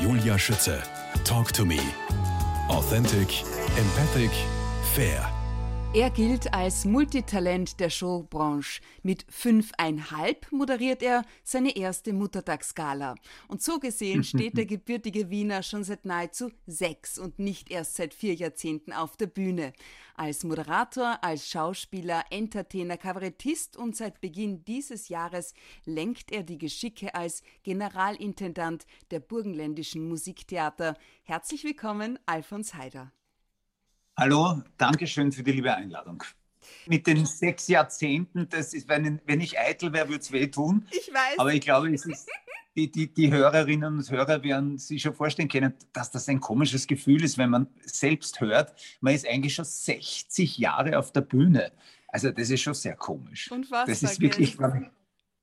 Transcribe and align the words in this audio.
Julia 0.00 0.38
Schütze. 0.38 0.82
Talk 1.24 1.52
to 1.52 1.64
me. 1.64 1.80
Authentic, 2.68 3.42
empathic, 3.76 4.30
fair. 4.94 5.37
Er 5.94 6.10
gilt 6.10 6.52
als 6.52 6.84
Multitalent 6.84 7.80
der 7.80 7.88
Showbranche. 7.88 8.82
Mit 9.02 9.24
fünfeinhalb 9.30 10.52
moderiert 10.52 11.02
er 11.02 11.24
seine 11.42 11.74
erste 11.74 12.12
Muttertagsgala. 12.12 13.14
Und 13.48 13.62
so 13.62 13.78
gesehen 13.80 14.22
steht 14.24 14.58
der 14.58 14.66
gebürtige 14.66 15.30
Wiener 15.30 15.62
schon 15.62 15.84
seit 15.84 16.04
nahezu 16.04 16.50
sechs 16.66 17.18
und 17.18 17.38
nicht 17.38 17.70
erst 17.70 17.96
seit 17.96 18.12
vier 18.12 18.34
Jahrzehnten 18.34 18.92
auf 18.92 19.16
der 19.16 19.28
Bühne. 19.28 19.72
Als 20.14 20.44
Moderator, 20.44 21.24
als 21.24 21.48
Schauspieler, 21.48 22.22
Entertainer, 22.28 22.98
Kabarettist 22.98 23.78
und 23.78 23.96
seit 23.96 24.20
Beginn 24.20 24.66
dieses 24.66 25.08
Jahres 25.08 25.54
lenkt 25.86 26.32
er 26.32 26.42
die 26.42 26.58
Geschicke 26.58 27.14
als 27.14 27.42
Generalintendant 27.62 28.84
der 29.10 29.20
Burgenländischen 29.20 30.06
Musiktheater. 30.06 30.98
Herzlich 31.22 31.64
willkommen, 31.64 32.18
Alfons 32.26 32.74
Haider. 32.74 33.10
Hallo, 34.18 34.60
danke 34.76 35.06
schön 35.06 35.30
für 35.30 35.44
die 35.44 35.52
liebe 35.52 35.72
Einladung. 35.72 36.24
Mit 36.86 37.06
den 37.06 37.24
sechs 37.24 37.68
Jahrzehnten, 37.68 38.48
das 38.48 38.74
ist, 38.74 38.88
wenn, 38.88 39.20
wenn 39.26 39.40
ich 39.40 39.56
eitel 39.56 39.92
wäre, 39.92 40.08
würde 40.08 40.22
es 40.22 40.32
weh 40.32 40.48
tun. 40.48 40.88
Ich 40.90 41.08
weiß. 41.14 41.38
Aber 41.38 41.54
ich 41.54 41.60
glaube, 41.60 41.94
es 41.94 42.04
ist, 42.04 42.28
die, 42.74 42.90
die, 42.90 43.14
die 43.14 43.30
Hörerinnen 43.30 43.96
und 43.96 44.10
Hörer 44.10 44.42
werden 44.42 44.76
sich 44.76 45.02
schon 45.02 45.14
vorstellen 45.14 45.48
können, 45.48 45.72
dass 45.92 46.10
das 46.10 46.28
ein 46.28 46.40
komisches 46.40 46.88
Gefühl 46.88 47.22
ist, 47.22 47.38
wenn 47.38 47.50
man 47.50 47.68
selbst 47.82 48.40
hört, 48.40 48.74
man 49.00 49.14
ist 49.14 49.24
eigentlich 49.24 49.54
schon 49.54 49.64
60 49.64 50.58
Jahre 50.58 50.98
auf 50.98 51.12
der 51.12 51.20
Bühne. 51.20 51.70
Also 52.08 52.32
das 52.32 52.50
ist 52.50 52.62
schon 52.62 52.74
sehr 52.74 52.96
komisch. 52.96 53.52
Und 53.52 53.70
was? 53.70 53.86
Das 53.86 54.02
ist 54.02 54.20
wirklich, 54.20 54.58
wenn 54.58 54.90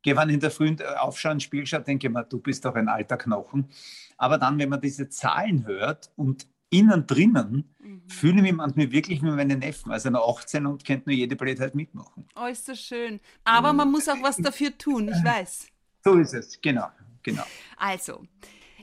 ich 0.04 0.34
in 0.34 0.40
der 0.42 0.52
Früh 0.52 0.76
aufschauen, 0.98 1.40
Spiel 1.40 1.66
schaut, 1.66 1.88
denke 1.88 2.08
ich 2.08 2.14
mir, 2.14 2.26
du 2.26 2.42
bist 2.42 2.66
doch 2.66 2.76
ein 2.76 2.90
alter 2.90 3.16
Knochen. 3.16 3.70
Aber 4.18 4.38
dann, 4.38 4.60
wenn 4.60 4.68
man 4.68 4.82
diese 4.82 5.08
Zahlen 5.08 5.66
hört 5.66 6.12
und 6.18 6.46
innen 6.78 7.08
drinnen 7.08 7.76
mhm. 7.80 8.10
fühle 8.10 8.38
ich 8.38 8.42
mich 8.42 8.54
manchmal 8.54 8.92
wirklich 8.92 9.22
wie 9.22 9.28
meine 9.28 9.56
Neffen. 9.56 9.92
Also 9.92 10.10
noch 10.10 10.28
18 10.40 10.66
und 10.66 10.86
könnte 10.86 11.10
nur 11.10 11.16
jede 11.16 11.36
Blödheit 11.36 11.76
mitmachen. 11.76 12.28
Oh, 12.36 12.46
ist 12.46 12.68
das 12.68 12.80
schön. 12.80 13.20
Aber 13.44 13.74
man 13.74 13.92
muss 13.92 14.10
auch 14.10 14.22
was 14.22 14.38
dafür 14.38 14.78
tun, 14.78 15.10
ich 15.10 15.24
weiß. 15.24 15.68
So 16.04 16.16
ist 16.16 16.34
es, 16.34 16.62
genau, 16.62 16.88
genau. 17.24 17.44
Also, 17.78 18.26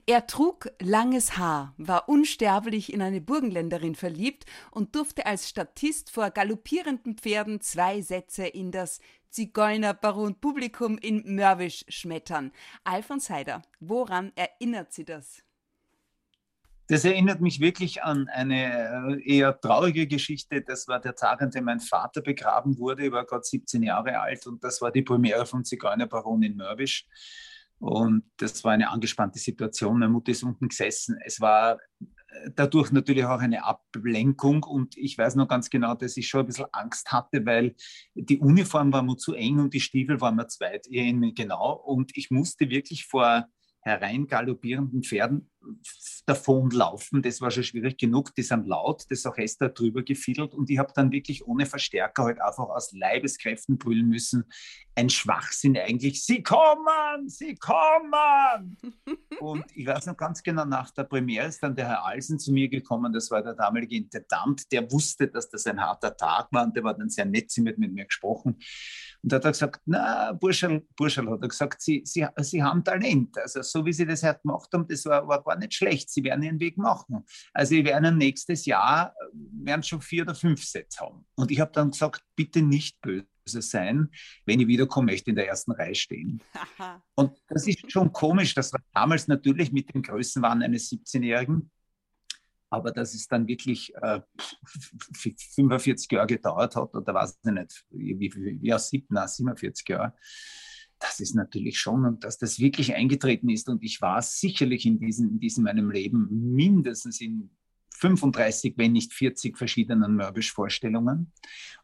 er 0.07 0.27
trug 0.27 0.69
langes 0.81 1.39
Haar, 1.39 1.75
war 1.77 2.09
unsterblich 2.09 2.93
in 2.93 3.01
eine 3.01 3.21
Burgenländerin 3.21 3.95
verliebt 3.95 4.45
und 4.73 4.97
durfte 4.97 5.27
als 5.27 5.49
Statist 5.49 6.11
vor 6.11 6.31
galoppierenden 6.31 7.17
Pferden 7.17 7.61
zwei 7.61 8.01
Sätze 8.01 8.45
in 8.45 8.73
das 8.73 8.99
Zigeunerbaron-Publikum 9.31 10.99
in 10.99 11.37
Mörwisch 11.37 11.85
schmettern. 11.89 12.51
Alfons 12.83 13.31
Heider, 13.31 13.63
woran 13.79 14.33
erinnert 14.35 14.93
Sie 14.93 15.05
das? 15.05 15.45
Das 16.89 17.05
erinnert 17.05 17.41
mich 17.41 17.61
wirklich 17.61 18.03
an 18.03 18.29
eine 18.29 19.17
äh, 19.17 19.37
eher 19.37 19.59
traurige 19.59 20.07
Geschichte. 20.07 20.63
Das 20.63 20.89
war 20.89 21.01
der 21.01 21.15
Tag, 21.15 21.41
an 21.41 21.51
dem 21.51 21.65
mein 21.65 21.81
Vater 21.81 22.21
begraben 22.21 22.77
wurde. 22.79 23.07
Ich 23.07 23.13
war 23.13 23.25
gerade 23.25 23.45
17 23.45 23.83
Jahre 23.83 24.21
alt 24.21 24.47
und 24.47 24.63
das 24.65 24.81
war 24.81 24.91
die 24.91 25.03
Premiere 25.03 25.47
von 25.47 25.65
Zigeunerbaron 25.65 26.43
in 26.43 26.57
Mörbisch. 26.57 27.07
Und 27.79 28.25
das 28.37 28.63
war 28.63 28.73
eine 28.73 28.91
angespannte 28.91 29.39
Situation. 29.39 29.99
Meine 29.99 30.13
Mutter 30.13 30.31
ist 30.31 30.45
unten 30.45 30.69
gesessen. 30.69 31.19
Es 31.25 31.41
war 31.41 31.79
äh, 32.01 32.51
dadurch 32.55 32.93
natürlich 32.93 33.25
auch 33.25 33.41
eine 33.41 33.65
Ablenkung. 33.65 34.63
Und 34.63 34.97
ich 34.97 35.19
weiß 35.19 35.35
noch 35.37 35.49
ganz 35.49 35.71
genau, 35.71 35.95
dass 35.95 36.17
ich 36.17 36.29
schon 36.29 36.41
ein 36.41 36.47
bisschen 36.47 36.67
Angst 36.73 37.11
hatte, 37.11 37.45
weil 37.47 37.75
die 38.15 38.39
Uniform 38.39 38.93
war 38.93 39.03
mir 39.03 39.17
zu 39.17 39.35
eng 39.35 39.59
und 39.59 39.75
die 39.75 39.81
Stiefel 39.81 40.21
waren 40.21 40.37
mir 40.37 40.47
zu 40.47 40.61
weit. 40.61 40.87
Genau. 40.91 41.73
Und 41.75 42.17
ich 42.17 42.31
musste 42.31 42.71
wirklich 42.71 43.07
vor 43.07 43.47
hereingaloppierenden 43.81 45.03
Pferden 45.03 45.51
davonlaufen. 46.27 47.23
Das 47.23 47.41
war 47.41 47.51
schon 47.51 47.65
schwierig 47.65 47.99
genug. 47.99 48.35
Die 48.35 48.43
sind 48.43 48.67
laut, 48.67 49.05
das 49.11 49.27
Orchester 49.27 49.69
drüber 49.69 50.03
gefiedelt 50.03 50.55
und 50.55 50.71
ich 50.71 50.79
habe 50.79 50.93
dann 50.95 51.11
wirklich 51.11 51.47
ohne 51.47 51.67
Verstärker 51.67 52.25
halt 52.25 52.41
einfach 52.41 52.69
aus 52.69 52.93
Leibeskräften 52.93 53.79
brüllen 53.79 54.09
müssen. 54.09 54.45
Ein 54.95 55.11
Schwachsinn 55.11 55.77
eigentlich. 55.77 56.25
Sie 56.25 56.43
kommen, 56.43 57.29
sie 57.29 57.55
kommen! 57.57 58.77
und 59.41 59.65
ich 59.75 59.87
weiß 59.87 60.07
noch 60.07 60.17
ganz 60.17 60.43
genau, 60.43 60.65
nach 60.65 60.91
der 60.91 61.05
Premiere 61.05 61.47
ist 61.47 61.63
dann 61.63 61.75
der 61.75 61.89
Herr 61.89 62.05
Alsen 62.05 62.39
zu 62.39 62.53
mir 62.53 62.69
gekommen. 62.69 63.13
Das 63.13 63.31
war 63.31 63.43
der 63.43 63.55
damalige 63.55 63.97
Intendant. 63.97 64.71
Der 64.71 64.91
wusste, 64.93 65.29
dass 65.29 65.49
das 65.49 65.67
ein 65.67 65.81
harter 65.81 66.17
Tag 66.17 66.49
war 66.53 66.65
und 66.65 66.77
der 66.77 66.85
war 66.85 66.95
dann 66.95 67.09
sehr 67.09 67.25
nett, 67.25 67.51
sie 67.51 67.63
mit, 67.63 67.79
mit 67.79 67.93
mir 67.93 68.05
gesprochen. 68.05 68.59
Und 69.23 69.33
da 69.33 69.37
hat 69.37 69.45
er 69.45 69.53
gesagt, 69.53 69.81
na, 69.87 70.33
Burschel, 70.33 70.85
Burschel 70.97 71.31
hat 71.31 71.43
er 71.43 71.49
gesagt, 71.49 71.81
Sie, 71.81 72.03
Sie, 72.05 72.27
Sie 72.39 72.63
haben 72.63 72.83
Talent. 72.83 73.39
Also 73.39 73.63
so 73.63 73.85
wie 73.87 73.93
Sie 73.93 74.05
das 74.05 74.23
heute 74.23 74.41
gemacht 74.41 74.69
haben, 74.73 74.87
das 74.89 75.05
war, 75.05 75.27
war 75.29 75.43
gar 75.53 75.59
nicht 75.59 75.75
schlecht. 75.75 76.11
Sie 76.11 76.25
werden 76.25 76.43
Ihren 76.43 76.61
Weg 76.61 76.79
machen. 76.79 77.25
Also 77.53 77.73
wir 77.73 77.85
werden 77.85 78.19
nächstes 78.19 78.67
Jahr, 78.67 79.15
äh, 79.21 79.37
werden 79.65 79.83
schon 79.83 80.01
vier 80.01 80.23
oder 80.23 80.35
fünf 80.35 80.65
Sets 80.65 81.01
haben. 81.01 81.25
Und 81.35 81.51
ich 81.51 81.61
habe 81.61 81.73
dann 81.73 81.91
gesagt, 81.91 82.23
bitte 82.37 82.63
nicht 82.63 83.01
böse 83.01 83.27
sein, 83.47 84.09
wenn 84.47 84.61
ich 84.61 84.67
wiederkomme, 84.67 85.13
möchte 85.13 85.31
in 85.31 85.37
der 85.37 85.49
ersten 85.49 85.73
Reihe 85.73 85.95
stehen. 85.95 86.43
Und 87.15 87.39
das 87.49 87.67
ist 87.67 87.91
schon 87.91 88.13
komisch. 88.13 88.55
Das 88.55 88.73
war 88.73 88.81
damals 88.93 89.29
natürlich 89.29 89.73
mit 89.73 89.93
dem 89.93 90.03
Größenwahn 90.03 90.63
eines 90.63 90.91
17-Jährigen 90.91 91.71
aber 92.73 92.91
dass 92.91 93.13
es 93.13 93.29
dann 93.29 93.47
wirklich 93.47 93.95
äh, 93.97 94.23
45 95.13 96.11
Jahre 96.11 96.27
gedauert 96.27 96.75
hat, 96.75 96.95
oder 96.95 97.13
weiß 97.13 97.39
ich 97.45 97.53
nicht, 97.53 97.85
wie, 97.91 98.19
wie, 98.19 98.63
wie 98.63 98.73
aus 98.73 98.89
47 98.89 99.87
Jahren, 99.91 100.13
das 101.03 101.21
ist 101.21 101.35
natürlich 101.35 101.79
schon, 101.79 102.05
und 102.05 102.25
dass 102.25 102.39
das 102.39 102.59
wirklich 102.61 102.95
eingetreten 102.95 103.51
ist. 103.51 103.69
Und 103.69 103.83
ich 103.83 104.01
war 104.01 104.23
sicherlich 104.23 104.87
in 104.87 104.99
diesem, 104.99 105.31
in 105.31 105.41
diesem 105.41 105.65
meinem 105.65 105.91
Leben 105.91 106.29
mindestens 106.55 107.21
in 107.21 107.51
35, 108.03 108.75
wenn 108.77 108.93
nicht 108.93 109.13
40 109.13 109.57
verschiedenen 109.57 110.17
Mörbisch-Vorstellungen 110.17 111.33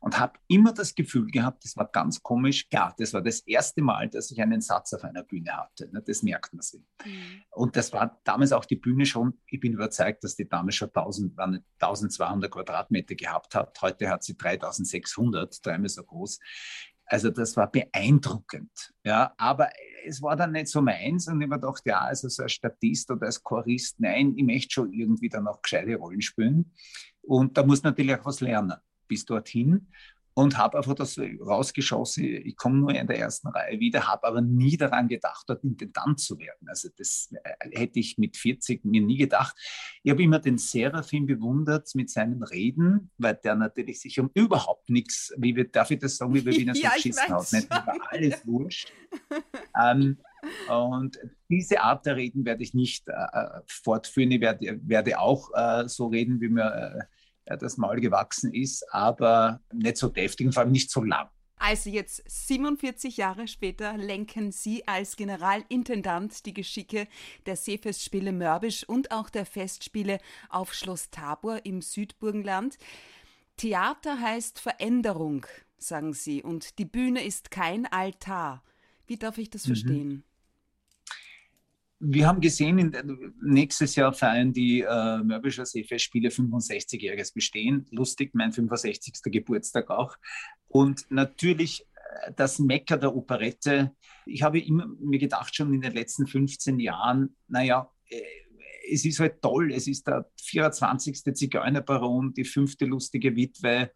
und 0.00 0.18
habe 0.18 0.38
immer 0.48 0.72
das 0.72 0.96
Gefühl 0.96 1.26
gehabt, 1.26 1.64
das 1.64 1.76
war 1.76 1.86
ganz 1.86 2.22
komisch. 2.22 2.66
Ja, 2.72 2.92
das 2.98 3.12
war 3.12 3.22
das 3.22 3.40
erste 3.40 3.82
Mal, 3.82 4.08
dass 4.08 4.30
ich 4.32 4.40
einen 4.40 4.60
Satz 4.60 4.92
auf 4.94 5.04
einer 5.04 5.22
Bühne 5.22 5.56
hatte. 5.56 5.88
Ne, 5.92 6.02
das 6.04 6.24
merkt 6.24 6.52
man 6.52 6.62
sich. 6.62 6.82
Mhm. 7.04 7.42
Und 7.50 7.76
das 7.76 7.92
war 7.92 8.20
damals 8.24 8.52
auch 8.52 8.64
die 8.64 8.76
Bühne 8.76 9.06
schon. 9.06 9.34
Ich 9.46 9.60
bin 9.60 9.74
überzeugt, 9.74 10.24
dass 10.24 10.34
die 10.34 10.48
Dame 10.48 10.72
schon 10.72 10.88
1000, 10.88 11.38
1200 11.38 12.50
Quadratmeter 12.50 13.14
gehabt 13.14 13.54
hat. 13.54 13.80
Heute 13.80 14.08
hat 14.08 14.24
sie 14.24 14.36
3600, 14.36 15.64
dreimal 15.64 15.88
so 15.88 16.02
groß. 16.02 16.40
Also 17.08 17.30
das 17.30 17.56
war 17.56 17.70
beeindruckend. 17.70 18.92
Ja, 19.04 19.32
aber 19.38 19.70
es 20.04 20.22
war 20.22 20.36
dann 20.36 20.52
nicht 20.52 20.68
so 20.68 20.82
meins 20.82 21.26
und 21.26 21.40
ich 21.40 21.48
mir 21.48 21.58
gedacht, 21.58 21.82
ja, 21.84 22.00
also 22.00 22.28
so 22.28 22.42
als 22.42 22.52
Statist 22.52 23.10
oder 23.10 23.26
als 23.26 23.42
Chorist, 23.42 23.98
nein, 23.98 24.34
ich 24.36 24.44
möchte 24.44 24.72
schon 24.72 24.92
irgendwie 24.92 25.28
dann 25.28 25.46
auch 25.48 25.62
gescheite 25.62 25.96
Rollen 25.96 26.20
spielen. 26.20 26.72
Und 27.22 27.56
da 27.56 27.64
muss 27.64 27.82
natürlich 27.82 28.14
auch 28.14 28.24
was 28.24 28.40
lernen 28.40 28.76
bis 29.08 29.24
dorthin 29.24 29.88
und 30.38 30.56
habe 30.56 30.78
einfach 30.78 30.94
das 30.94 31.18
rausgeschossen. 31.18 32.22
Ich 32.22 32.56
komme 32.56 32.78
nur 32.78 32.94
in 32.94 33.08
der 33.08 33.18
ersten 33.18 33.48
Reihe 33.48 33.80
wieder, 33.80 34.06
habe 34.06 34.24
aber 34.24 34.40
nie 34.40 34.76
daran 34.76 35.08
gedacht, 35.08 35.42
dort 35.48 35.64
Intendant 35.64 36.20
zu 36.20 36.38
werden. 36.38 36.68
Also 36.68 36.90
das 36.96 37.34
äh, 37.42 37.70
hätte 37.76 37.98
ich 37.98 38.18
mit 38.18 38.36
40 38.36 38.84
mir 38.84 39.02
nie 39.02 39.16
gedacht. 39.16 39.56
Ich 40.04 40.12
habe 40.12 40.22
immer 40.22 40.38
den 40.38 40.56
Seraphim 40.56 41.26
bewundert 41.26 41.92
mit 41.96 42.08
seinen 42.08 42.44
Reden, 42.44 43.10
weil 43.18 43.34
der 43.34 43.56
natürlich 43.56 44.00
sich 44.00 44.20
um 44.20 44.30
überhaupt 44.32 44.88
nichts, 44.90 45.34
wie 45.38 45.56
wir, 45.56 45.68
darf 45.68 45.90
ich 45.90 45.98
das 45.98 46.18
sagen, 46.18 46.32
wie 46.32 46.46
wir 46.46 46.52
Wiener 46.52 46.76
so 46.76 46.82
ja, 46.84 46.90
geschissen 46.90 47.34
hat, 47.34 47.52
nicht 47.52 47.66
über 47.66 48.12
alles 48.12 48.46
wurscht. 48.46 48.92
ähm, 49.84 50.18
und 50.70 51.18
diese 51.48 51.80
Art 51.80 52.06
der 52.06 52.14
Reden 52.14 52.44
werde 52.44 52.62
ich 52.62 52.74
nicht 52.74 53.08
äh, 53.08 53.12
äh 53.12 53.60
fortführen. 53.66 54.30
Ich 54.30 54.40
werde, 54.40 54.78
werde 54.84 55.18
auch 55.18 55.50
äh, 55.52 55.88
so 55.88 56.06
reden, 56.06 56.40
wie 56.40 56.48
mir 56.48 57.08
das 57.56 57.76
Maul 57.76 58.00
gewachsen 58.00 58.52
ist, 58.52 58.84
aber 58.92 59.60
nicht 59.72 59.96
so 59.96 60.08
deftig 60.08 60.46
und 60.46 60.52
vor 60.52 60.62
allem 60.62 60.72
nicht 60.72 60.90
so 60.90 61.02
lang. 61.02 61.28
Also 61.58 61.90
jetzt 61.90 62.22
47 62.26 63.16
Jahre 63.16 63.48
später 63.48 63.96
lenken 63.96 64.52
Sie 64.52 64.86
als 64.86 65.16
Generalintendant 65.16 66.46
die 66.46 66.54
Geschicke 66.54 67.08
der 67.46 67.56
Seefestspiele 67.56 68.32
Mörbisch 68.32 68.88
und 68.88 69.10
auch 69.10 69.28
der 69.28 69.44
Festspiele 69.44 70.18
auf 70.50 70.72
Schloss 70.72 71.10
Tabor 71.10 71.64
im 71.64 71.82
Südburgenland. 71.82 72.78
Theater 73.56 74.20
heißt 74.20 74.60
Veränderung, 74.60 75.46
sagen 75.78 76.12
Sie, 76.12 76.44
und 76.44 76.78
die 76.78 76.84
Bühne 76.84 77.24
ist 77.24 77.50
kein 77.50 77.86
Altar. 77.86 78.62
Wie 79.06 79.16
darf 79.16 79.38
ich 79.38 79.50
das 79.50 79.64
mhm. 79.64 79.68
verstehen? 79.68 80.24
Wir 82.00 82.26
haben 82.26 82.40
gesehen, 82.40 82.78
in, 82.78 83.34
nächstes 83.42 83.96
Jahr 83.96 84.12
feiern 84.12 84.52
die 84.52 84.82
äh, 84.82 85.18
Mörbischer 85.18 85.66
Seefestspiele 85.66 86.28
65-jähriges 86.28 87.34
Bestehen. 87.34 87.86
Lustig, 87.90 88.34
mein 88.34 88.52
65. 88.52 89.14
Geburtstag 89.24 89.90
auch. 89.90 90.16
Und 90.68 91.06
natürlich 91.10 91.86
äh, 91.94 92.32
das 92.36 92.58
Mecker 92.58 92.98
der 92.98 93.16
Operette. 93.16 93.92
Ich 94.26 94.42
habe 94.42 94.60
immer 94.60 94.86
mir 95.00 95.18
gedacht, 95.18 95.54
schon 95.54 95.74
in 95.74 95.80
den 95.80 95.92
letzten 95.92 96.26
15 96.26 96.78
Jahren, 96.78 97.36
naja, 97.48 97.90
äh, 98.08 98.22
es 98.90 99.04
ist 99.04 99.20
halt 99.20 99.42
toll. 99.42 99.72
Es 99.72 99.86
ist 99.86 100.06
der 100.06 100.30
24. 100.40 101.34
Zigeunerbaron, 101.34 102.32
die 102.32 102.44
fünfte 102.44 102.84
lustige 102.84 103.34
Witwe, 103.36 103.90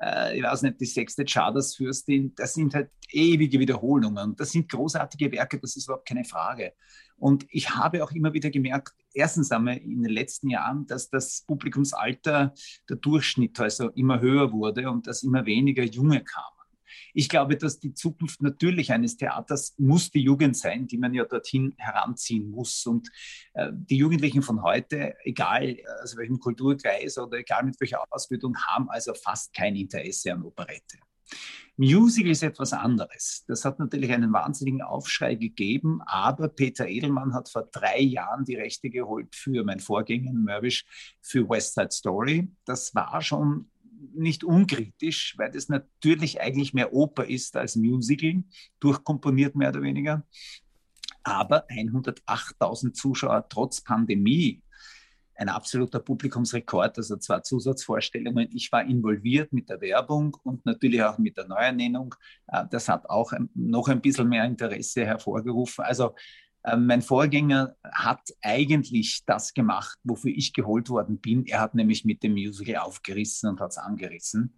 äh, 0.00 0.36
ich 0.36 0.42
weiß 0.42 0.62
nicht, 0.62 0.80
die 0.80 0.86
sechste 0.86 1.24
Chardersfürstin. 1.24 2.34
Das 2.34 2.54
sind 2.54 2.74
halt 2.74 2.90
ewige 3.10 3.58
Wiederholungen. 3.58 4.36
Das 4.36 4.52
sind 4.52 4.68
großartige 4.70 5.32
Werke, 5.32 5.58
das 5.58 5.76
ist 5.76 5.86
überhaupt 5.86 6.08
keine 6.08 6.24
Frage. 6.24 6.72
Und 7.16 7.46
ich 7.50 7.70
habe 7.70 8.04
auch 8.04 8.12
immer 8.12 8.32
wieder 8.32 8.50
gemerkt, 8.50 8.94
erstens 9.12 9.50
einmal 9.50 9.78
in 9.78 10.02
den 10.02 10.12
letzten 10.12 10.50
Jahren, 10.50 10.86
dass 10.86 11.10
das 11.10 11.42
Publikumsalter, 11.46 12.54
der 12.88 12.96
Durchschnitt 12.96 13.58
also 13.58 13.90
immer 13.90 14.20
höher 14.20 14.52
wurde 14.52 14.90
und 14.90 15.06
dass 15.06 15.24
immer 15.24 15.44
weniger 15.44 15.82
Junge 15.82 16.22
kamen. 16.22 16.57
Ich 17.18 17.28
glaube, 17.28 17.56
dass 17.56 17.80
die 17.80 17.94
Zukunft 17.94 18.42
natürlich 18.42 18.92
eines 18.92 19.16
Theaters 19.16 19.74
muss 19.76 20.12
die 20.12 20.22
Jugend 20.22 20.56
sein, 20.56 20.86
die 20.86 20.98
man 20.98 21.14
ja 21.14 21.24
dorthin 21.24 21.74
heranziehen 21.76 22.48
muss. 22.48 22.86
Und 22.86 23.08
äh, 23.54 23.72
die 23.72 23.96
Jugendlichen 23.96 24.40
von 24.40 24.62
heute, 24.62 25.16
egal 25.24 25.78
aus 26.00 26.16
welchem 26.16 26.38
Kulturkreis 26.38 27.18
oder 27.18 27.38
egal 27.38 27.64
mit 27.64 27.80
welcher 27.80 28.04
Ausbildung, 28.08 28.56
haben 28.68 28.88
also 28.88 29.14
fast 29.14 29.52
kein 29.52 29.74
Interesse 29.74 30.32
an 30.32 30.44
Operette. 30.44 30.98
Musical 31.76 32.30
ist 32.30 32.44
etwas 32.44 32.72
anderes. 32.72 33.44
Das 33.48 33.64
hat 33.64 33.80
natürlich 33.80 34.12
einen 34.12 34.32
wahnsinnigen 34.32 34.82
Aufschrei 34.82 35.34
gegeben, 35.34 36.00
aber 36.06 36.46
Peter 36.46 36.86
Edelmann 36.86 37.34
hat 37.34 37.48
vor 37.48 37.68
drei 37.72 37.98
Jahren 37.98 38.44
die 38.44 38.54
Rechte 38.54 38.90
geholt 38.90 39.34
für 39.34 39.64
mein 39.64 39.80
Vorgänger 39.80 40.32
Mörbisch 40.32 40.86
für 41.20 41.48
West 41.48 41.74
Side 41.74 41.90
Story. 41.90 42.48
Das 42.64 42.94
war 42.94 43.20
schon 43.22 43.70
nicht 44.14 44.44
unkritisch, 44.44 45.34
weil 45.38 45.50
das 45.50 45.68
natürlich 45.68 46.40
eigentlich 46.40 46.74
mehr 46.74 46.92
Oper 46.92 47.26
ist 47.26 47.56
als 47.56 47.76
Musical, 47.76 48.42
durchkomponiert 48.80 49.54
mehr 49.54 49.70
oder 49.70 49.82
weniger. 49.82 50.26
Aber 51.22 51.66
108.000 51.68 52.92
Zuschauer 52.92 53.48
trotz 53.48 53.80
Pandemie, 53.80 54.62
ein 55.38 55.48
absoluter 55.48 56.00
Publikumsrekord, 56.00 56.98
also 56.98 57.16
zwei 57.16 57.40
Zusatzvorstellungen. 57.40 58.48
Ich 58.52 58.72
war 58.72 58.84
involviert 58.84 59.52
mit 59.52 59.68
der 59.68 59.80
Werbung 59.80 60.36
und 60.42 60.66
natürlich 60.66 61.02
auch 61.02 61.18
mit 61.18 61.36
der 61.36 61.46
Neuernennung. 61.46 62.14
Äh, 62.48 62.64
das 62.70 62.88
hat 62.88 63.08
auch 63.08 63.32
noch 63.54 63.88
ein 63.88 64.00
bisschen 64.00 64.28
mehr 64.28 64.44
Interesse 64.44 65.06
hervorgerufen. 65.06 65.84
Also 65.84 66.14
mein 66.76 67.02
Vorgänger 67.02 67.74
hat 67.84 68.28
eigentlich 68.42 69.24
das 69.26 69.54
gemacht, 69.54 69.98
wofür 70.04 70.32
ich 70.34 70.52
geholt 70.52 70.88
worden 70.90 71.18
bin. 71.18 71.46
Er 71.46 71.60
hat 71.60 71.74
nämlich 71.74 72.04
mit 72.04 72.22
dem 72.22 72.32
Musical 72.32 72.76
aufgerissen 72.76 73.50
und 73.50 73.60
hat 73.60 73.70
es 73.70 73.78
angerissen. 73.78 74.54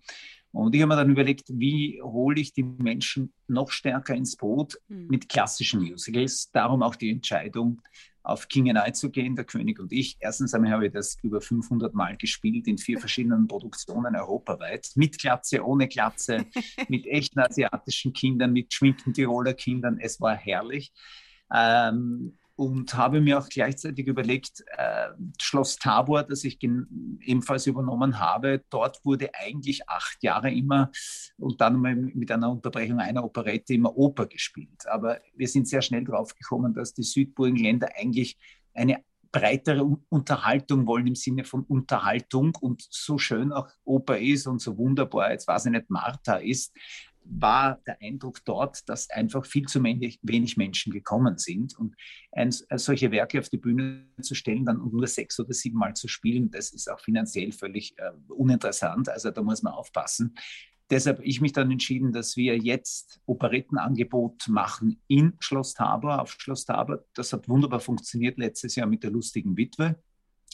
Und 0.53 0.75
ich 0.75 0.83
habe 0.83 0.89
mir 0.89 0.97
dann 0.97 1.11
überlegt, 1.11 1.49
wie 1.49 2.01
hole 2.03 2.41
ich 2.41 2.53
die 2.53 2.65
Menschen 2.65 3.33
noch 3.47 3.71
stärker 3.71 4.15
ins 4.15 4.37
Boot 4.37 4.79
mhm. 4.89 5.07
mit 5.09 5.29
klassischen 5.29 5.81
Musicals. 5.81 6.51
Darum 6.51 6.83
auch 6.83 6.97
die 6.97 7.11
Entscheidung, 7.11 7.81
auf 8.23 8.49
King 8.49 8.71
and 8.71 8.87
I 8.87 8.93
zu 8.93 9.11
gehen, 9.11 9.37
der 9.37 9.45
König 9.45 9.79
und 9.79 9.93
ich. 9.93 10.17
Erstens 10.21 10.53
einmal 10.53 10.73
habe 10.73 10.87
ich 10.87 10.93
das 10.93 11.17
über 11.23 11.41
500 11.41 11.95
Mal 11.95 12.17
gespielt 12.17 12.67
in 12.67 12.79
vier 12.79 12.99
verschiedenen 13.01 13.47
Produktionen 13.47 14.17
europaweit. 14.17 14.91
Mit 14.95 15.19
Glatze, 15.19 15.65
ohne 15.65 15.89
Glatze, 15.89 16.47
mit 16.89 17.07
echten 17.07 17.41
asiatischen 17.41 18.13
Kindern, 18.13 18.53
mit 18.53 18.73
schminkten 18.73 19.15
Tiroler 19.15 19.55
Kindern. 19.55 19.99
Es 20.01 20.21
war 20.21 20.37
herrlich. 20.37 20.93
Ähm, 21.55 22.37
und 22.61 22.93
habe 22.93 23.23
mir 23.23 23.39
auch 23.39 23.49
gleichzeitig 23.49 24.07
überlegt, 24.07 24.63
äh, 24.77 25.09
Schloss 25.41 25.77
Tabor, 25.77 26.25
das 26.25 26.45
ich 26.45 26.63
ebenfalls 26.63 27.67
übernommen 27.67 28.21
habe, 28.21 28.63
dort 28.69 29.03
wurde 29.03 29.31
eigentlich 29.35 29.89
acht 29.89 30.23
Jahre 30.23 30.53
immer 30.53 30.91
und 31.39 31.63
dann 31.63 31.81
mit 31.81 32.31
einer 32.31 32.51
Unterbrechung 32.51 32.99
einer 32.99 33.25
Operette 33.25 33.73
immer 33.73 33.97
Oper 33.97 34.27
gespielt. 34.27 34.87
Aber 34.89 35.21
wir 35.35 35.49
sind 35.49 35.69
sehr 35.69 35.81
schnell 35.81 36.05
drauf 36.05 36.35
gekommen, 36.35 36.75
dass 36.75 36.93
die 36.93 37.03
Südburgenländer 37.03 37.89
eigentlich 37.99 38.37
eine 38.75 39.03
breitere 39.33 39.83
Unterhaltung 40.11 40.87
wollen 40.87 41.07
im 41.07 41.15
Sinne 41.15 41.45
von 41.45 41.63
Unterhaltung 41.65 42.57
und 42.61 42.87
so 42.91 43.17
schön 43.17 43.53
auch 43.53 43.69
Oper 43.85 44.19
ist 44.19 44.47
und 44.47 44.61
so 44.61 44.77
wunderbar, 44.77 45.31
jetzt 45.31 45.49
weiß 45.49 45.67
ich 45.67 45.73
nicht, 45.73 45.89
Martha 45.89 46.37
ist, 46.37 46.75
war 47.31 47.81
der 47.87 48.01
Eindruck 48.03 48.45
dort, 48.45 48.89
dass 48.89 49.09
einfach 49.11 49.47
viel 49.47 49.67
zu 49.67 49.83
wenig 49.83 50.57
Menschen 50.57 50.93
gekommen 50.93 51.39
sind. 51.39 51.79
Und 51.79 51.95
ein, 52.33 52.51
solche 52.51 53.11
Werke 53.11 53.39
auf 53.39 53.49
die 53.49 53.59
Bühne 53.59 54.07
zu 54.21 54.35
stellen, 54.35 54.65
dann 54.65 54.79
nur 54.79 55.07
sechs 55.07 55.39
oder 55.39 55.53
sieben 55.53 55.79
Mal 55.79 55.95
zu 55.95 56.09
spielen, 56.09 56.51
das 56.51 56.73
ist 56.73 56.91
auch 56.91 57.01
finanziell 57.01 57.53
völlig 57.53 57.97
äh, 57.99 58.11
uninteressant. 58.29 59.09
Also 59.09 59.31
da 59.31 59.43
muss 59.43 59.63
man 59.63 59.73
aufpassen. 59.73 60.35
Deshalb 60.91 61.19
habe 61.19 61.27
ich 61.27 61.41
mich 61.41 61.53
dann 61.53 61.71
entschieden, 61.71 62.13
dass 62.13 62.37
wir 62.37 62.59
jetzt 62.59 63.21
Operettenangebot 63.27 64.49
machen 64.49 65.01
in 65.07 65.35
Schloss 65.39 65.75
Tabor, 65.75 66.21
auf 66.21 66.33
Schloss 66.33 66.65
Tabor. 66.65 67.05
Das 67.15 67.33
hat 67.33 67.49
wunderbar 67.49 67.79
funktioniert 67.79 68.39
letztes 68.39 68.75
Jahr 68.75 68.89
mit 68.89 69.05
der 69.05 69.13
lustigen 69.13 69.57
Witwe. 69.57 70.03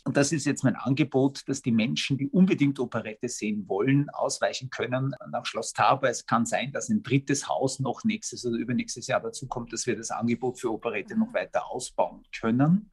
Und 0.06 0.16
das 0.16 0.30
ist 0.30 0.46
jetzt 0.46 0.62
mein 0.62 0.76
Angebot, 0.76 1.42
dass 1.48 1.62
die 1.62 1.72
Menschen, 1.72 2.16
die 2.16 2.28
unbedingt 2.28 2.78
Operette 2.78 3.28
sehen 3.28 3.68
wollen, 3.68 4.08
ausweichen 4.10 4.70
können 4.70 5.16
nach 5.32 5.44
Schloss 5.46 5.72
Tauber. 5.72 6.08
Es 6.08 6.24
kann 6.24 6.46
sein, 6.46 6.70
dass 6.70 6.88
ein 6.88 7.02
drittes 7.02 7.48
Haus 7.48 7.80
noch 7.80 8.04
nächstes 8.04 8.46
oder 8.46 8.56
übernächstes 8.56 9.08
Jahr 9.08 9.20
dazu 9.20 9.48
kommt, 9.48 9.72
dass 9.72 9.84
wir 9.84 9.96
das 9.96 10.12
Angebot 10.12 10.60
für 10.60 10.70
Operette 10.72 11.18
noch 11.18 11.34
weiter 11.34 11.68
ausbauen 11.68 12.22
können. 12.38 12.92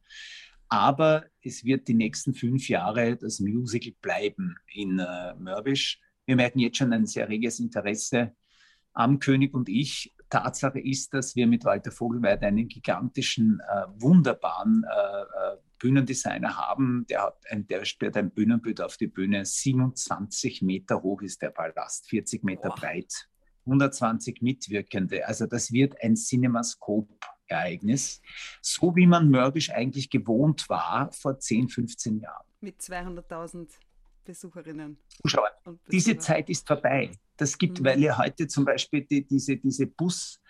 Aber 0.68 1.24
es 1.40 1.62
wird 1.62 1.86
die 1.86 1.94
nächsten 1.94 2.34
fünf 2.34 2.68
Jahre 2.68 3.16
das 3.16 3.38
Musical 3.38 3.92
bleiben 4.00 4.56
in 4.72 4.98
äh, 4.98 5.34
Mörbisch. 5.34 6.00
Wir 6.26 6.34
merken 6.34 6.58
jetzt 6.58 6.78
schon 6.78 6.92
ein 6.92 7.06
sehr 7.06 7.28
reges 7.28 7.60
Interesse 7.60 8.34
am 8.92 9.20
König 9.20 9.54
und 9.54 9.68
ich. 9.68 10.12
Tatsache 10.30 10.80
ist, 10.80 11.14
dass 11.14 11.36
wir 11.36 11.46
mit 11.46 11.64
Walter 11.64 11.92
Vogelweide 11.92 12.44
einen 12.46 12.66
gigantischen, 12.66 13.60
äh, 13.60 13.84
wunderbaren 14.00 14.84
äh, 14.84 15.52
äh 15.52 15.63
Bühnendesigner 15.84 16.56
haben. 16.56 17.04
Der, 17.10 17.24
hat 17.24 17.36
ein, 17.50 17.66
der 17.66 17.84
stellt 17.84 18.16
ein 18.16 18.30
Bühnenbild 18.30 18.80
auf 18.80 18.96
die 18.96 19.06
Bühne. 19.06 19.44
27 19.44 20.62
Meter 20.62 21.02
hoch 21.02 21.20
ist 21.20 21.42
der 21.42 21.50
Palast, 21.50 22.08
40 22.08 22.42
Meter 22.42 22.70
Boah. 22.70 22.76
breit, 22.76 23.28
120 23.66 24.40
Mitwirkende. 24.40 25.28
Also 25.28 25.44
das 25.44 25.72
wird 25.72 26.02
ein 26.02 26.16
Cinemascope-Ereignis, 26.16 28.22
so 28.62 28.96
wie 28.96 29.06
man 29.06 29.28
Mörbisch 29.28 29.70
eigentlich 29.70 30.08
gewohnt 30.08 30.70
war 30.70 31.12
vor 31.12 31.38
10, 31.38 31.68
15 31.68 32.20
Jahren. 32.20 32.46
Mit 32.62 32.80
200.000 32.80 33.68
Besucherinnen. 34.24 34.96
Zuschauer. 35.20 35.50
Diese 35.92 36.16
Zeit 36.16 36.48
ist 36.48 36.66
vorbei. 36.66 37.10
Das 37.36 37.58
gibt, 37.58 37.80
mhm. 37.80 37.84
weil 37.84 38.00
ja 38.00 38.16
heute 38.16 38.46
zum 38.46 38.64
Beispiel 38.64 39.04
die, 39.04 39.26
diese, 39.26 39.58
diese 39.58 39.86
Bus- 39.86 40.40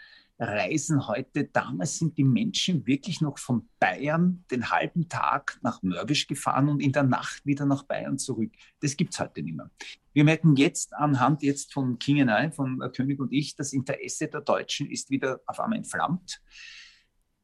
reisen 0.44 1.06
heute. 1.06 1.44
Damals 1.44 1.98
sind 1.98 2.16
die 2.16 2.24
Menschen 2.24 2.86
wirklich 2.86 3.20
noch 3.20 3.38
von 3.38 3.68
Bayern 3.78 4.44
den 4.50 4.70
halben 4.70 5.08
Tag 5.08 5.58
nach 5.62 5.82
Mörbisch 5.82 6.26
gefahren 6.26 6.68
und 6.68 6.80
in 6.80 6.92
der 6.92 7.02
Nacht 7.02 7.44
wieder 7.44 7.66
nach 7.66 7.82
Bayern 7.84 8.18
zurück. 8.18 8.52
Das 8.80 8.96
gibt 8.96 9.14
es 9.14 9.20
heute 9.20 9.42
nicht 9.42 9.56
mehr. 9.56 9.70
Wir 10.12 10.24
merken 10.24 10.56
jetzt 10.56 10.94
anhand 10.94 11.42
jetzt 11.42 11.72
von 11.72 11.98
King 11.98 12.28
and 12.28 12.52
I, 12.52 12.54
von 12.54 12.80
König 12.94 13.18
und 13.18 13.32
ich, 13.32 13.56
das 13.56 13.72
Interesse 13.72 14.28
der 14.28 14.42
Deutschen 14.42 14.90
ist 14.90 15.10
wieder 15.10 15.40
auf 15.46 15.58
einmal 15.58 15.78
entflammt. 15.78 16.40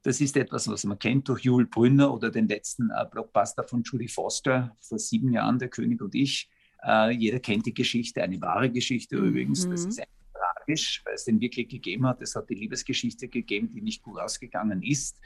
Das 0.02 0.20
ist 0.20 0.36
etwas, 0.36 0.66
was 0.68 0.84
man 0.84 0.98
kennt 0.98 1.28
durch 1.28 1.40
Jule 1.42 1.66
Brünner 1.66 2.14
oder 2.14 2.30
den 2.30 2.48
letzten 2.48 2.90
äh, 2.90 3.04
Blockbuster 3.10 3.64
von 3.64 3.82
Julie 3.82 4.08
Foster 4.08 4.76
vor 4.80 4.98
sieben 4.98 5.32
Jahren, 5.32 5.58
Der 5.58 5.68
König 5.68 6.00
und 6.00 6.14
ich. 6.14 6.48
Äh, 6.82 7.10
jeder 7.10 7.40
kennt 7.40 7.66
die 7.66 7.74
Geschichte, 7.74 8.22
eine 8.22 8.40
wahre 8.40 8.70
Geschichte 8.70 9.16
mhm. 9.16 9.28
übrigens. 9.28 9.68
Das 9.68 9.84
ist 9.84 10.00
ein 10.00 10.06
tragisch, 10.70 11.02
weil 11.04 11.14
es 11.14 11.24
den 11.24 11.40
wirklich 11.40 11.68
gegeben 11.68 12.06
hat. 12.06 12.22
Es 12.22 12.34
hat 12.34 12.48
die 12.48 12.54
Liebesgeschichte 12.54 13.28
gegeben, 13.28 13.70
die 13.72 13.82
nicht 13.82 14.02
gut 14.02 14.18
ausgegangen 14.18 14.82
ist. 14.82 15.20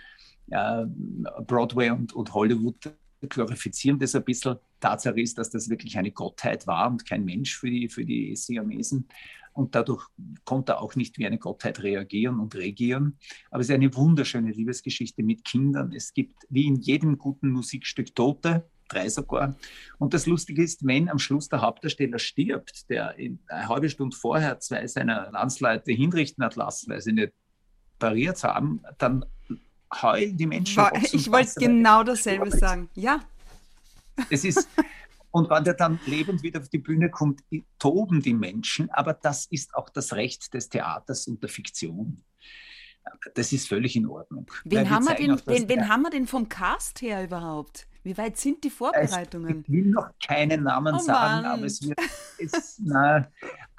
Broadway 1.46 1.90
und, 1.90 2.12
und 2.12 2.34
Hollywood 2.34 2.92
glorifizieren 3.28 3.98
das 3.98 4.14
ein 4.14 4.24
bisschen. 4.24 4.56
Tatsache 4.80 5.20
ist, 5.20 5.38
dass 5.38 5.50
das 5.50 5.70
wirklich 5.70 5.96
eine 5.96 6.10
Gottheit 6.10 6.66
war 6.66 6.90
und 6.90 7.06
kein 7.06 7.24
Mensch 7.24 7.56
für 7.56 7.70
die, 7.70 7.88
für 7.88 8.04
die 8.04 8.36
Siamesen. 8.36 9.08
Und 9.54 9.74
dadurch 9.76 10.04
konnte 10.44 10.72
er 10.72 10.82
auch 10.82 10.96
nicht 10.96 11.16
wie 11.16 11.26
eine 11.26 11.38
Gottheit 11.38 11.80
reagieren 11.82 12.40
und 12.40 12.56
regieren. 12.56 13.18
Aber 13.50 13.60
es 13.60 13.68
ist 13.68 13.74
eine 13.74 13.94
wunderschöne 13.94 14.50
Liebesgeschichte 14.50 15.22
mit 15.22 15.44
Kindern. 15.44 15.92
Es 15.92 16.12
gibt 16.12 16.34
wie 16.50 16.66
in 16.66 16.74
jedem 16.76 17.18
guten 17.18 17.50
Musikstück 17.50 18.14
Tote, 18.14 18.68
drei 18.88 19.08
sogar. 19.08 19.54
Und 19.98 20.14
das 20.14 20.26
Lustige 20.26 20.62
ist, 20.62 20.86
wenn 20.86 21.08
am 21.08 21.18
Schluss 21.18 21.48
der 21.48 21.60
Hauptdarsteller 21.60 22.18
stirbt, 22.18 22.88
der 22.90 23.10
eine 23.10 23.38
halbe 23.68 23.88
Stunde 23.88 24.16
vorher 24.16 24.60
zwei 24.60 24.86
seiner 24.86 25.30
Landsleute 25.30 25.92
hinrichten 25.92 26.44
hat 26.44 26.56
lassen, 26.56 26.90
weil 26.90 27.00
sie 27.00 27.12
nicht 27.12 27.32
pariert 27.98 28.42
haben, 28.44 28.82
dann 28.98 29.24
heulen 30.02 30.36
die 30.36 30.46
Menschen. 30.46 30.76
War, 30.76 30.92
ich 30.96 31.30
wollte 31.30 31.60
genau 31.60 32.02
dasselbe 32.02 32.50
sagen. 32.50 32.88
Ja. 32.94 33.20
Es 34.30 34.44
ist, 34.44 34.68
und 35.30 35.50
wenn 35.50 35.64
der 35.64 35.74
dann 35.74 35.98
lebend 36.06 36.42
wieder 36.42 36.60
auf 36.60 36.68
die 36.68 36.78
Bühne 36.78 37.10
kommt, 37.10 37.42
toben 37.78 38.22
die 38.22 38.34
Menschen, 38.34 38.90
aber 38.90 39.14
das 39.14 39.46
ist 39.46 39.74
auch 39.74 39.88
das 39.88 40.12
Recht 40.12 40.54
des 40.54 40.68
Theaters 40.68 41.26
und 41.26 41.42
der 41.42 41.50
Fiktion. 41.50 42.22
Das 43.34 43.52
ist 43.52 43.68
völlig 43.68 43.96
in 43.96 44.06
Ordnung. 44.06 44.50
Wen, 44.64 44.88
haben 44.88 45.04
wir, 45.04 45.14
den, 45.14 45.36
den, 45.36 45.68
wen 45.68 45.88
haben 45.88 46.02
wir 46.02 46.10
denn 46.10 46.26
vom 46.26 46.48
Cast 46.48 47.02
her 47.02 47.22
überhaupt? 47.22 47.86
Wie 48.04 48.18
weit 48.18 48.36
sind 48.36 48.62
die 48.62 48.68
Vorbereitungen? 48.68 49.64
Ich 49.66 49.72
will 49.72 49.86
noch 49.86 50.10
keinen 50.22 50.64
Namen 50.64 50.94
oh 50.96 50.98
sagen, 50.98 51.46
aber 51.46 51.64
es 51.64 51.82
wird. 51.82 51.98
Es, 52.38 52.78
na, 52.84 53.26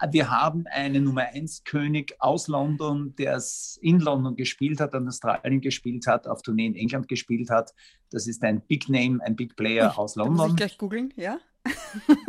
Wir 0.09 0.31
haben 0.31 0.65
einen 0.65 1.03
Nummer 1.03 1.27
1 1.31 1.63
König 1.63 2.15
aus 2.17 2.47
London, 2.47 3.13
der 3.17 3.35
es 3.35 3.77
in 3.83 3.99
London 3.99 4.35
gespielt 4.35 4.79
hat, 4.79 4.95
an 4.95 5.07
Australien 5.07 5.61
gespielt 5.61 6.07
hat, 6.07 6.27
auf 6.27 6.41
Tournee 6.41 6.65
in 6.65 6.75
England 6.75 7.07
gespielt 7.07 7.51
hat. 7.51 7.75
Das 8.09 8.25
ist 8.25 8.43
ein 8.43 8.61
Big 8.61 8.89
Name, 8.89 9.23
ein 9.23 9.35
Big 9.35 9.55
Player 9.55 9.91
ich, 9.91 9.97
aus 9.97 10.15
London. 10.15 10.37
Muss 10.37 10.49
ich 10.49 10.55
gleich 10.55 10.77
googeln, 10.79 11.13
ja? 11.15 11.37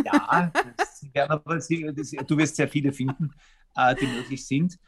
Ja, 0.04 0.52
werden 1.14 1.30
aber, 1.30 1.56
du 1.56 2.36
wirst 2.38 2.56
sehr 2.56 2.68
viele 2.68 2.92
finden, 2.92 3.32
äh, 3.74 3.94
die 3.94 4.06
möglich 4.06 4.46
sind. 4.46 4.78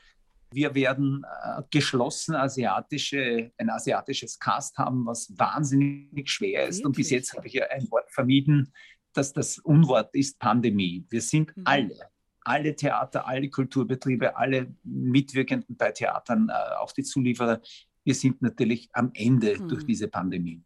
Wir 0.52 0.74
werden 0.74 1.24
äh, 1.24 1.62
geschlossen 1.70 2.34
asiatische, 2.34 3.52
ein 3.58 3.70
asiatisches 3.70 4.38
Cast 4.38 4.78
haben, 4.78 5.06
was 5.06 5.32
wahnsinnig 5.38 6.30
schwer 6.30 6.66
ist. 6.68 6.78
Wirklich? 6.78 6.86
Und 6.86 6.96
bis 6.96 7.10
jetzt 7.10 7.34
habe 7.34 7.46
ich 7.46 7.54
ja 7.54 7.66
ein 7.70 7.90
Wort 7.90 8.10
vermieden, 8.10 8.72
dass 9.12 9.32
das 9.32 9.58
Unwort 9.58 10.14
ist 10.14 10.38
Pandemie. 10.38 11.04
Wir 11.10 11.20
sind 11.20 11.56
mhm. 11.56 11.62
alle, 11.66 11.98
alle 12.42 12.74
Theater, 12.74 13.26
alle 13.26 13.50
Kulturbetriebe, 13.50 14.36
alle 14.36 14.74
Mitwirkenden 14.84 15.76
bei 15.76 15.92
Theatern, 15.92 16.48
äh, 16.48 16.76
auch 16.76 16.92
die 16.92 17.02
Zulieferer, 17.02 17.60
wir 18.04 18.14
sind 18.14 18.40
natürlich 18.40 18.88
am 18.92 19.10
Ende 19.12 19.58
mhm. 19.58 19.68
durch 19.68 19.84
diese 19.84 20.08
Pandemie. 20.08 20.62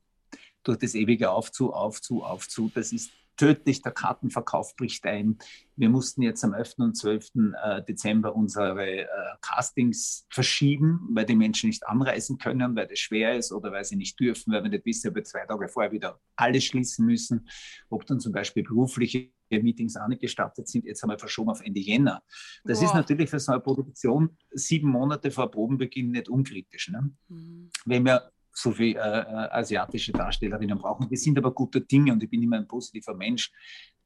Durch 0.63 0.79
das 0.79 0.95
ewige 0.95 1.31
Aufzu, 1.31 1.73
Aufzu, 1.73 2.23
Aufzu. 2.23 2.71
Das 2.73 2.93
ist 2.93 3.11
tödlich, 3.37 3.83
der 3.83 3.93
Kartenverkauf 3.93 4.77
bricht 4.77 5.05
ein. 5.07 5.39
Wir 5.77 5.89
mussten 5.89 6.23
jetzt 6.23 6.45
am 6.45 6.55
11. 6.55 6.75
und 6.79 6.97
12. 6.97 7.31
Äh, 7.63 7.83
Dezember 7.85 8.35
unsere 8.35 9.03
äh, 9.03 9.07
Castings 9.41 10.27
verschieben, 10.31 11.09
weil 11.13 11.27
die 11.27 11.37
Menschen 11.37 11.69
nicht 11.69 11.87
anreisen 11.87 12.39
können, 12.39 12.77
weil 12.77 12.87
das 12.87 12.99
schwer 12.99 13.37
ist 13.37 13.53
oder 13.53 13.73
weil 13.73 13.85
sie 13.85 13.97
nicht 13.97 14.19
dürfen, 14.21 14.53
weil 14.53 14.63
wir 14.63 14.71
nicht 14.71 14.85
wissen, 14.85 15.09
ob 15.09 15.17
wir 15.17 15.25
zwei 15.25 15.45
Tage 15.47 15.69
vorher 15.69 15.93
wieder 15.93 16.21
alles 16.37 16.65
schließen 16.65 17.07
müssen, 17.07 17.49
ob 17.89 18.07
dann 18.07 18.21
zum 18.21 18.33
Beispiel 18.33 18.63
berufliche 18.63 19.31
Meetings 19.51 19.97
auch 19.97 20.09
nicht 20.09 20.23
gestattet 20.23 20.69
sind, 20.69 20.85
jetzt 20.85 21.03
einmal 21.03 21.19
verschoben 21.19 21.51
auf 21.51 21.61
Ende 21.61 21.81
Jänner. 21.81 22.23
Das 22.65 22.81
Boah. 22.81 22.87
ist 22.87 22.95
natürlich 22.95 23.29
für 23.29 23.39
so 23.39 23.53
eine 23.53 23.61
Produktion 23.61 24.37
sieben 24.51 24.89
Monate 24.89 25.31
vor 25.31 25.51
Probenbeginn 25.51 26.13
nicht 26.13 26.29
unkritisch. 26.29 26.89
Ne? 26.89 27.11
Mhm. 27.29 27.71
Wenn 27.85 28.05
wir 28.05 28.31
so 28.53 28.73
viele 28.73 29.01
äh, 29.01 29.21
äh, 29.21 29.49
asiatische 29.51 30.13
Darstellerinnen 30.13 30.79
brauchen. 30.79 31.11
Wir 31.11 31.19
sind 31.19 31.39
aber 31.39 31.53
gute 31.53 31.81
Dinge 31.81 32.13
und 32.13 32.23
ich 32.23 32.31
bin 32.31 32.43
immer 32.43 32.57
ein 32.57 32.69
positiver 32.69 33.15
Mensch. 33.15 33.51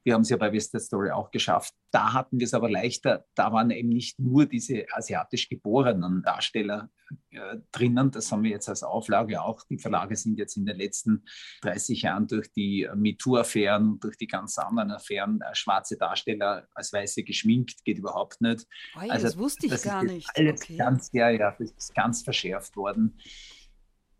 Wir 0.07 0.15
haben 0.15 0.23
es 0.23 0.31
ja 0.31 0.37
bei 0.37 0.53
Western 0.53 0.81
Story 0.81 1.11
auch 1.11 1.33
geschafft. 1.33 1.75
Da 1.91 2.13
hatten 2.13 2.39
wir 2.39 2.45
es 2.45 2.55
aber 2.55 2.71
leichter. 2.71 3.25
Da 3.35 3.53
waren 3.53 3.71
eben 3.71 3.89
nicht 3.89 4.21
nur 4.21 4.47
diese 4.47 4.87
asiatisch 4.93 5.49
geborenen 5.49 6.23
Darsteller 6.23 6.91
äh, 7.31 7.57
drinnen. 7.73 8.13
Das 8.13 8.31
haben 8.31 8.45
wir 8.45 8.53
jetzt 8.53 8.69
als 8.69 8.85
Auflage 8.85 9.43
auch. 9.43 9.65
Die 9.69 9.79
Verlage 9.79 10.15
sind 10.15 10.39
jetzt 10.39 10.57
in 10.57 10.65
den 10.65 10.77
letzten 10.77 11.25
30 11.63 12.03
Jahren 12.03 12.29
durch 12.29 12.53
die 12.53 12.89
MeToo-Affären, 12.95 13.99
durch 13.99 14.17
die 14.17 14.29
ganz 14.29 14.59
anderen 14.59 14.93
Affären, 14.93 15.41
äh, 15.41 15.53
schwarze 15.57 15.97
Darsteller 15.97 16.69
als 16.73 16.93
Weiße 16.93 17.25
geschminkt, 17.25 17.85
geht 17.85 17.99
überhaupt 17.99 18.41
nicht. 18.41 18.65
Ja, 18.95 19.11
also, 19.11 19.27
das 19.27 19.37
wusste 19.37 19.67
ich 19.67 19.73
das 19.73 19.83
gar 19.83 20.05
nicht. 20.05 20.31
Alles 20.37 20.63
okay. 20.63 20.77
ganz, 20.77 21.11
ja, 21.13 21.31
ja, 21.31 21.51
das 21.59 21.73
ist 21.73 21.95
ganz 21.97 22.23
verschärft 22.23 22.77
worden. 22.77 23.19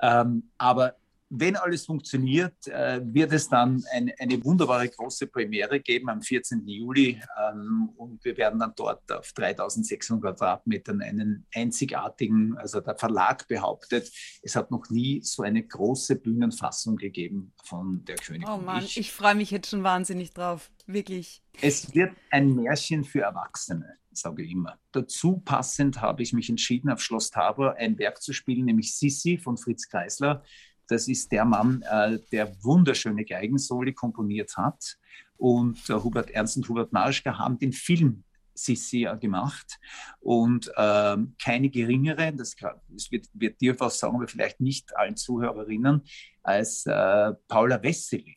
Ähm, 0.01 0.51
aber 0.59 0.97
wenn 1.29 1.57
alles 1.57 1.87
funktioniert, 1.87 2.69
äh, 2.69 3.01
wird 3.03 3.33
es 3.33 3.49
dann 3.49 3.83
ein, 3.93 4.13
eine 4.19 4.45
wunderbare 4.45 4.89
große 4.89 5.27
Premiere 5.27 5.81
geben 5.81 6.09
am 6.09 6.23
14. 6.23 6.67
Juli. 6.67 7.21
Ähm, 7.41 7.91
und 7.97 8.25
wir 8.25 8.37
werden 8.37 8.61
dann 8.61 8.73
dort 8.77 9.11
auf 9.11 9.33
3600 9.33 10.23
Quadratmetern 10.23 11.03
einen 11.03 11.47
einzigartigen, 11.55 12.57
also 12.59 12.81
der 12.81 12.97
Verlag 12.97 13.49
behauptet, 13.49 14.11
es 14.43 14.55
hat 14.55 14.71
noch 14.71 14.89
nie 14.91 15.21
so 15.23 15.43
eine 15.43 15.63
große 15.65 16.17
Bühnenfassung 16.17 16.97
gegeben 16.97 17.53
von 17.65 18.05
der 18.05 18.17
König. 18.17 18.49
Oh 18.49 18.59
Mann, 18.59 18.85
ich, 18.85 18.99
ich 18.99 19.13
freue 19.13 19.35
mich 19.35 19.51
jetzt 19.51 19.71
schon 19.71 19.83
wahnsinnig 19.83 20.33
drauf. 20.33 20.71
Wirklich. 20.87 21.43
Es 21.61 21.93
wird 21.95 22.13
ein 22.31 22.55
Märchen 22.55 23.03
für 23.03 23.23
Erwachsene 23.23 23.97
sage 24.17 24.43
ich 24.43 24.53
immer. 24.53 24.79
Dazu 24.93 25.39
passend 25.39 26.01
habe 26.01 26.23
ich 26.23 26.33
mich 26.33 26.49
entschieden, 26.49 26.91
auf 26.91 27.01
Schloss 27.01 27.31
Tabor 27.31 27.75
ein 27.77 27.99
Werk 27.99 28.23
zu 28.23 28.33
spielen, 28.33 28.65
nämlich 28.65 28.97
Sissi 28.97 29.39
von 29.39 29.57
Fritz 29.57 29.89
Kreisler. 29.89 30.43
Das 30.89 31.09
ist 31.09 31.33
der 31.33 31.45
Mann, 31.45 31.83
äh, 31.83 32.19
der 32.33 32.53
wunderschöne 32.63 33.25
Geigensoli 33.25 33.93
komponiert 33.93 34.57
hat. 34.57 34.97
Und 35.37 35.79
äh, 35.91 35.95
Hubert 35.95 36.31
Ernst 36.31 36.57
und 36.57 36.69
Hubert 36.69 36.93
Marschka 36.93 37.39
haben 37.39 37.59
den 37.59 37.73
Film 37.73 38.25
Sissi 38.55 39.01
ja 39.01 39.15
gemacht. 39.15 39.79
Und 40.21 40.69
äh, 40.77 41.17
keine 41.43 41.71
geringere, 41.71 42.33
das, 42.33 42.57
das 42.89 43.11
wird, 43.11 43.27
wird 43.35 43.61
dir 43.61 43.79
was 43.79 43.99
sagen, 43.99 44.17
aber 44.17 44.29
vielleicht 44.29 44.61
nicht 44.61 44.97
allen 44.97 45.17
Zuhörerinnen, 45.17 46.03
als 46.43 46.87
äh, 46.87 47.33
Paula 47.49 47.83
Wessely. 47.83 48.37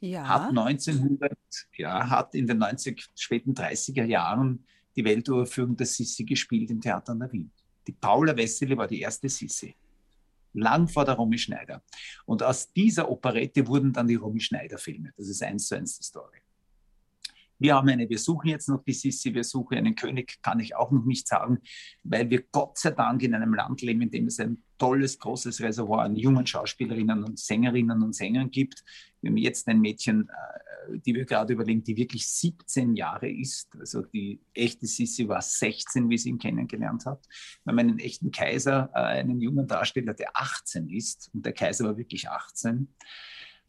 Ja. 0.00 0.28
Hat 0.28 0.50
1900, 0.50 1.32
ja, 1.76 2.08
hat 2.08 2.34
in 2.34 2.46
den 2.46 2.58
90, 2.58 3.04
späten 3.16 3.54
30er 3.54 4.04
Jahren 4.04 4.64
die 4.98 5.04
Welturaufführung 5.04 5.76
der 5.76 5.86
Sissi 5.86 6.24
gespielt 6.24 6.70
im 6.70 6.80
Theater 6.80 7.12
an 7.12 7.20
der 7.20 7.32
Wien. 7.32 7.52
Die 7.86 7.92
Paula 7.92 8.36
Wessely 8.36 8.76
war 8.76 8.88
die 8.88 9.00
erste 9.00 9.28
Sissi. 9.28 9.76
Lang 10.54 10.88
vor 10.88 11.04
der 11.04 11.14
Romy 11.14 11.38
Schneider. 11.38 11.82
Und 12.26 12.42
aus 12.42 12.72
dieser 12.72 13.08
Operette 13.08 13.64
wurden 13.66 13.92
dann 13.92 14.08
die 14.08 14.16
Romy 14.16 14.40
Schneider-Filme. 14.40 15.12
Das 15.16 15.28
ist 15.28 15.40
eins 15.42 15.68
zu 15.68 15.76
eins 15.76 15.98
die 15.98 16.04
Story. 16.04 16.38
Wir 17.58 17.74
haben 17.74 17.88
eine, 17.88 18.08
wir 18.08 18.18
suchen 18.18 18.48
jetzt 18.48 18.68
noch 18.68 18.84
die 18.84 18.92
Sissi, 18.92 19.34
wir 19.34 19.44
suchen 19.44 19.78
einen 19.78 19.94
König, 19.94 20.40
kann 20.42 20.60
ich 20.60 20.76
auch 20.76 20.90
noch 20.90 21.04
nicht 21.04 21.26
sagen, 21.26 21.58
weil 22.04 22.30
wir 22.30 22.42
Gott 22.52 22.78
sei 22.78 22.90
Dank 22.90 23.22
in 23.22 23.34
einem 23.34 23.54
Land 23.54 23.82
leben, 23.82 24.02
in 24.02 24.10
dem 24.10 24.26
es 24.26 24.38
ein 24.38 24.62
tolles, 24.78 25.18
großes 25.18 25.60
Reservoir 25.60 26.02
an 26.02 26.16
jungen 26.16 26.46
Schauspielerinnen 26.46 27.24
und 27.24 27.38
Sängerinnen 27.38 28.02
und 28.02 28.14
Sängern 28.14 28.50
gibt. 28.50 28.84
Wir 29.20 29.30
haben 29.30 29.36
jetzt 29.36 29.66
ein 29.68 29.80
Mädchen, 29.80 30.28
äh, 30.28 30.98
die 31.00 31.14
wir 31.14 31.24
gerade 31.24 31.52
überlegen, 31.52 31.82
die 31.82 31.96
wirklich 31.96 32.28
17 32.28 32.94
Jahre 32.94 33.28
ist. 33.28 33.68
Also 33.78 34.02
die 34.02 34.40
echte 34.54 34.86
Sissi 34.86 35.28
war 35.28 35.42
16, 35.42 36.08
wie 36.08 36.18
sie 36.18 36.30
ihn 36.30 36.38
kennengelernt 36.38 37.06
hat. 37.06 37.26
Wir 37.64 37.72
haben 37.72 37.78
einen 37.78 37.98
echten 37.98 38.30
Kaiser, 38.30 38.90
äh, 38.94 38.98
einen 38.98 39.40
jungen 39.40 39.66
Darsteller, 39.66 40.14
der 40.14 40.30
18 40.34 40.88
ist. 40.88 41.30
Und 41.34 41.44
der 41.44 41.52
Kaiser 41.52 41.84
war 41.86 41.96
wirklich 41.96 42.28
18. 42.28 42.88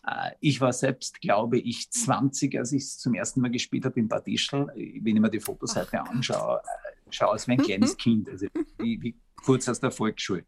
Äh, 0.06 0.32
ich 0.40 0.62
war 0.62 0.74
selbst, 0.74 1.22
glaube 1.22 1.60
ich, 1.60 1.90
20, 1.92 2.58
als 2.58 2.72
ich 2.72 2.84
es 2.84 2.98
zum 2.98 3.14
ersten 3.14 3.42
Mal 3.42 3.52
gespielt 3.52 3.86
habe 3.86 4.00
in 4.00 4.08
Bad 4.08 4.28
Ischl. 4.28 4.68
Wenn 4.76 5.16
ich 5.16 5.22
mir 5.22 5.30
die 5.30 5.40
Fotoseite 5.40 6.02
anschaue, 6.02 6.58
äh, 6.60 7.12
schaue 7.12 7.30
aus 7.30 7.48
wie 7.48 7.54
ein 7.54 7.62
kleines 7.62 7.98
Kind, 7.98 8.30
also 8.30 8.48
wie, 8.78 9.02
wie 9.02 9.16
kurz 9.44 9.68
aus 9.70 9.80
der 9.80 9.92
Volksschule. 9.92 10.46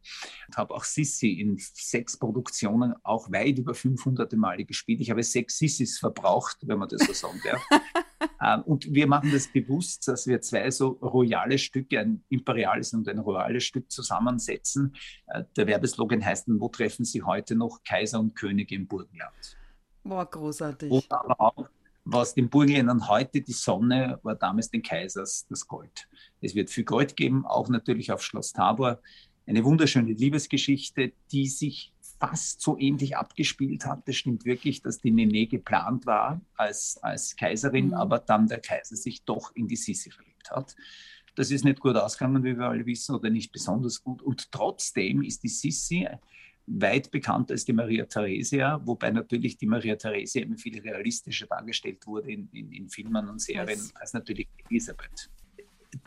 Ich 0.49 0.57
habe 0.57 0.73
auch 0.73 0.83
Sissi 0.83 1.39
in 1.39 1.57
sechs 1.57 2.17
Produktionen 2.17 2.93
auch 3.03 3.31
weit 3.31 3.57
über 3.57 3.73
500 3.73 4.33
Male 4.33 4.65
gespielt. 4.65 5.01
Ich 5.01 5.09
habe 5.09 5.23
sechs 5.23 5.57
Sissis 5.57 5.97
verbraucht, 5.97 6.57
wenn 6.63 6.79
man 6.79 6.89
das 6.89 7.01
so 7.01 7.13
sagen 7.13 7.41
darf. 7.43 7.61
Ähm, 8.43 8.61
und 8.63 8.91
wir 8.93 9.07
machen 9.07 9.31
das 9.31 9.47
bewusst, 9.47 10.07
dass 10.07 10.27
wir 10.27 10.41
zwei 10.41 10.69
so 10.71 10.89
royale 11.01 11.57
Stücke, 11.57 11.99
ein 11.99 12.23
imperiales 12.29 12.93
und 12.93 13.07
ein 13.07 13.19
royales 13.19 13.63
Stück 13.63 13.91
zusammensetzen. 13.91 14.95
Äh, 15.27 15.43
der 15.55 15.67
Werbeslogan 15.67 16.23
heißt, 16.23 16.47
wo 16.47 16.69
treffen 16.69 17.05
Sie 17.05 17.23
heute 17.23 17.55
noch 17.55 17.83
Kaiser 17.83 18.19
und 18.19 18.35
König 18.35 18.71
im 18.71 18.87
Burgenland? 18.87 19.57
Boah, 20.03 20.25
großartig. 20.25 20.91
Und 20.91 21.11
aber 21.11 21.39
auch, 21.39 21.69
was 22.03 22.33
den 22.33 22.49
Burgenländern 22.49 23.07
heute 23.07 23.41
die 23.41 23.53
Sonne, 23.53 24.19
war 24.23 24.35
damals 24.35 24.69
den 24.71 24.81
Kaisers 24.81 25.45
das 25.47 25.67
Gold. 25.67 26.07
Es 26.41 26.55
wird 26.55 26.69
viel 26.69 26.83
Gold 26.83 27.15
geben, 27.15 27.45
auch 27.45 27.69
natürlich 27.69 28.11
auf 28.11 28.23
Schloss 28.23 28.53
Tabor. 28.53 28.99
Eine 29.45 29.63
wunderschöne 29.63 30.13
Liebesgeschichte, 30.13 31.13
die 31.31 31.47
sich 31.47 31.93
fast 32.21 32.61
so 32.61 32.77
ähnlich 32.77 33.17
abgespielt 33.17 33.85
hat. 33.87 34.07
Das 34.07 34.15
stimmt 34.15 34.45
wirklich, 34.45 34.83
dass 34.83 34.99
die 34.99 35.09
Nene 35.09 35.47
geplant 35.47 36.05
war 36.05 36.39
als, 36.55 36.99
als 37.01 37.35
Kaiserin, 37.35 37.87
mhm. 37.87 37.93
aber 37.95 38.19
dann 38.19 38.47
der 38.47 38.59
Kaiser 38.59 38.95
sich 38.95 39.23
doch 39.23 39.55
in 39.55 39.67
die 39.67 39.75
Sissi 39.75 40.11
verliebt 40.11 40.51
hat. 40.51 40.75
Das 41.33 41.49
ist 41.49 41.65
nicht 41.65 41.79
gut 41.79 41.95
ausgegangen, 41.95 42.43
wie 42.43 42.55
wir 42.55 42.67
alle 42.67 42.85
wissen, 42.85 43.15
oder 43.15 43.31
nicht 43.31 43.51
besonders 43.51 44.03
gut. 44.03 44.21
Und 44.21 44.51
trotzdem 44.51 45.23
ist 45.23 45.41
die 45.41 45.49
Sissi 45.49 46.07
weit 46.67 47.09
bekannter 47.09 47.53
als 47.53 47.65
die 47.65 47.73
Maria 47.73 48.05
Theresia, 48.05 48.79
wobei 48.85 49.09
natürlich 49.09 49.57
die 49.57 49.65
Maria 49.65 49.95
Theresia 49.95 50.43
immer 50.43 50.57
viel 50.57 50.79
realistischer 50.79 51.47
dargestellt 51.47 52.05
wurde 52.05 52.31
in, 52.31 52.49
in, 52.51 52.71
in 52.71 52.89
Filmen 52.89 53.27
und 53.29 53.41
Serien 53.41 53.79
yes. 53.79 53.95
als 53.95 54.13
natürlich 54.13 54.47
Elisabeth. 54.69 55.29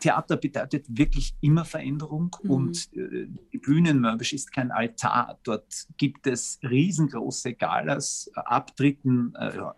Theater 0.05 0.37
bedeutet 0.37 0.85
wirklich 0.87 1.35
immer 1.41 1.65
Veränderung 1.65 2.37
mhm. 2.43 2.51
und 2.51 2.93
äh, 2.93 3.27
die 3.55 3.59
Bühnenmörbisch 3.59 4.35
ist 4.35 4.53
kein 4.53 4.71
Altar. 4.71 5.39
Dort 5.45 5.87
gibt 5.97 6.27
es 6.27 6.59
riesengroße 6.63 7.55
Galas. 7.55 8.31
Ab 8.35 8.77
3. 8.77 8.87
Äh, 8.87 8.97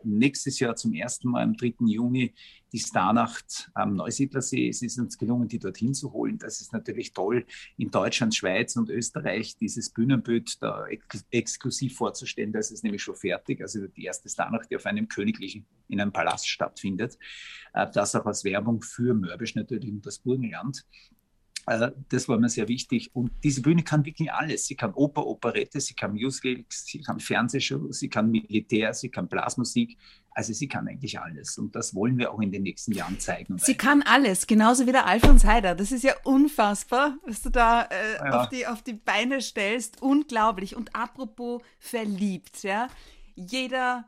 nächstes 0.02 0.58
Jahr 0.58 0.74
zum 0.74 0.94
ersten 0.94 1.30
Mal 1.30 1.44
am 1.44 1.56
3. 1.56 1.74
Juni 1.86 2.34
die 2.72 2.80
Starnacht 2.80 3.70
am 3.74 3.94
Neusiedlersee. 3.94 4.68
Es 4.68 4.82
ist 4.82 4.98
uns 4.98 5.16
gelungen, 5.16 5.48
die 5.48 5.58
dorthin 5.58 5.94
zu 5.94 6.12
holen. 6.12 6.38
Das 6.38 6.60
ist 6.60 6.72
natürlich 6.72 7.12
toll, 7.12 7.46
in 7.76 7.90
Deutschland, 7.90 8.34
Schweiz 8.34 8.76
und 8.76 8.90
Österreich 8.90 9.56
dieses 9.56 9.90
Bühnenbild 9.90 10.60
da 10.62 10.86
ex 10.86 11.24
exklusiv 11.30 11.96
vorzustellen. 11.96 12.52
Das 12.52 12.70
ist 12.70 12.82
nämlich 12.82 13.02
schon 13.02 13.14
fertig. 13.14 13.60
Also 13.62 13.86
die 13.86 14.04
erste 14.04 14.28
Starnacht, 14.28 14.70
die 14.70 14.76
auf 14.76 14.86
einem 14.86 15.08
königlichen, 15.08 15.64
in 15.88 16.00
einem 16.00 16.12
Palast 16.12 16.48
stattfindet. 16.48 17.18
Äh, 17.72 17.86
das 17.92 18.14
auch 18.14 18.26
als 18.26 18.44
Werbung 18.44 18.82
für 18.82 19.14
Mörbisch 19.14 19.54
natürlich 19.54 19.90
und 19.90 20.04
das 20.04 20.15
Burgenland. 20.18 20.84
äh, 21.66 21.90
das 22.08 22.28
war 22.28 22.38
mir 22.38 22.48
sehr 22.48 22.68
wichtig. 22.68 23.10
Und 23.14 23.30
diese 23.42 23.62
Bühne 23.62 23.82
kann 23.82 24.04
wirklich 24.04 24.32
alles. 24.32 24.66
Sie 24.66 24.76
kann 24.76 24.92
Oper, 24.94 25.26
Operette, 25.26 25.80
sie 25.80 25.94
kann 25.94 26.12
Musical, 26.12 26.64
sie 26.68 27.00
kann 27.00 27.20
Fernsehshow, 27.20 27.90
sie 27.92 28.08
kann 28.08 28.30
Militär, 28.30 28.94
sie 28.94 29.08
kann 29.08 29.28
Blasmusik. 29.28 29.96
Also 30.30 30.52
sie 30.52 30.68
kann 30.68 30.86
eigentlich 30.86 31.18
alles. 31.18 31.56
Und 31.56 31.74
das 31.74 31.94
wollen 31.94 32.18
wir 32.18 32.30
auch 32.30 32.40
in 32.40 32.52
den 32.52 32.62
nächsten 32.62 32.92
Jahren 32.92 33.18
zeigen. 33.18 33.56
Sie 33.56 33.74
kann 33.74 34.02
alles, 34.02 34.46
genauso 34.46 34.86
wie 34.86 34.92
der 34.92 35.06
Alfons 35.06 35.46
Heider. 35.46 35.74
Das 35.74 35.92
ist 35.92 36.04
ja 36.04 36.12
unfassbar, 36.24 37.16
was 37.24 37.40
du 37.40 37.48
da 37.48 37.84
äh, 37.84 38.16
ja. 38.16 38.42
auf, 38.42 38.48
die, 38.50 38.66
auf 38.66 38.82
die 38.82 38.92
Beine 38.92 39.40
stellst. 39.40 40.02
Unglaublich. 40.02 40.76
Und 40.76 40.94
apropos 40.94 41.62
verliebt, 41.78 42.62
ja. 42.64 42.88
Jeder 43.34 44.04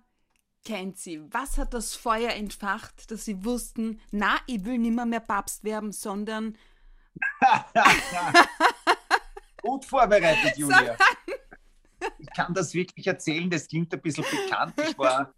kennt 0.69 0.99
sie. 0.99 1.23
Was 1.33 1.57
hat 1.57 1.73
das 1.73 1.95
Feuer 1.95 2.31
entfacht, 2.33 3.11
dass 3.11 3.25
sie 3.25 3.43
wussten, 3.43 4.01
na, 4.11 4.37
ich 4.47 4.67
will 4.67 4.77
nimmer 4.77 5.07
mehr 5.07 5.21
Papst 5.21 5.65
werden, 5.65 5.93
sondern 5.93 6.59
Gut 9.63 9.85
vorbereitet, 9.87 10.57
Julia. 10.59 10.95
Ich 12.19 12.31
kann 12.37 12.53
das 12.53 12.75
wirklich 12.75 13.07
erzählen, 13.07 13.49
das 13.49 13.67
klingt 13.67 13.93
ein 13.95 14.01
bisschen 14.01 14.25
bekannt. 14.31 14.75
Ich 14.87 14.97
war 14.99 15.33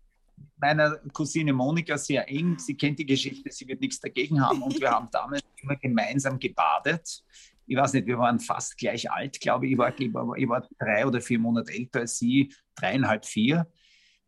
meiner 0.57 0.97
Cousine 1.13 1.53
Monika 1.53 1.97
sehr 1.97 2.29
eng. 2.29 2.59
Sie 2.59 2.77
kennt 2.77 2.99
die 2.99 3.07
Geschichte, 3.07 3.53
sie 3.53 3.69
wird 3.69 3.81
nichts 3.81 4.01
dagegen 4.01 4.45
haben. 4.45 4.61
Und 4.63 4.81
wir 4.81 4.91
haben 4.97 5.09
damals 5.13 5.43
immer 5.63 5.77
gemeinsam 5.77 6.41
gebadet. 6.41 7.23
Ich 7.67 7.77
weiß 7.77 7.93
nicht, 7.93 8.07
wir 8.09 8.19
waren 8.19 8.41
fast 8.41 8.77
gleich 8.77 9.09
alt, 9.11 9.41
glaube 9.41 9.67
ich. 9.67 9.73
Ich 9.73 9.79
war, 9.79 9.93
ich 9.97 10.49
war 10.49 10.69
drei 10.79 11.07
oder 11.07 11.21
vier 11.21 11.39
Monate 11.39 11.73
älter 11.73 12.01
als 12.01 12.19
sie, 12.19 12.53
dreieinhalb, 12.75 13.25
vier. 13.25 13.71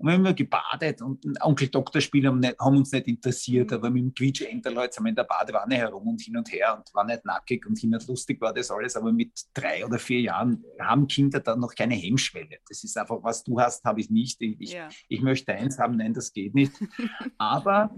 Und 0.03 0.09
wir 0.09 0.15
haben 0.15 0.21
immer 0.23 0.35
gebadet 0.35 1.01
und 1.01 1.25
Onkel 1.43 1.69
Doktor 1.69 2.01
Spiele 2.01 2.29
haben, 2.29 2.45
haben, 2.45 2.77
uns 2.77 2.91
nicht 2.91 3.07
interessiert, 3.07 3.71
mhm. 3.71 3.77
aber 3.77 3.91
mit 3.91 4.03
dem 4.03 4.15
Quietsche 4.15 4.49
Enterleut 4.49 4.93
sind 4.93 5.05
wir 5.05 5.11
in 5.11 5.15
der 5.15 5.23
Badewanne 5.23 5.77
herum 5.77 6.09
und 6.09 6.21
hin 6.21 6.37
und 6.37 6.53
her 6.53 6.77
und 6.77 6.93
war 6.93 7.05
nicht 7.05 7.25
nackig 7.25 7.65
und 7.67 7.79
hin 7.79 7.95
und 7.95 8.05
lustig 8.09 8.41
war 8.41 8.53
das 8.53 8.69
alles. 8.73 8.97
Aber 8.97 9.13
mit 9.13 9.31
drei 9.55 9.87
oder 9.87 10.01
vier 10.01 10.21
Jahren 10.21 10.65
haben 10.81 11.07
Kinder 11.07 11.39
dann 11.39 11.61
noch 11.61 11.73
keine 11.73 11.95
Hemmschwelle. 11.95 12.59
Das 12.69 12.83
ist 12.83 12.99
einfach, 12.99 13.23
was 13.23 13.45
du 13.45 13.61
hast, 13.61 13.85
habe 13.85 14.01
ich 14.01 14.11
nicht. 14.11 14.43
Ich, 14.43 14.73
ja. 14.73 14.89
ich 15.09 15.23
möchte 15.23 15.53
eins 15.53 15.79
haben, 15.79 15.97
nein, 15.97 16.15
das 16.15 16.33
geht 16.33 16.53
nicht. 16.53 16.73
aber 17.39 17.95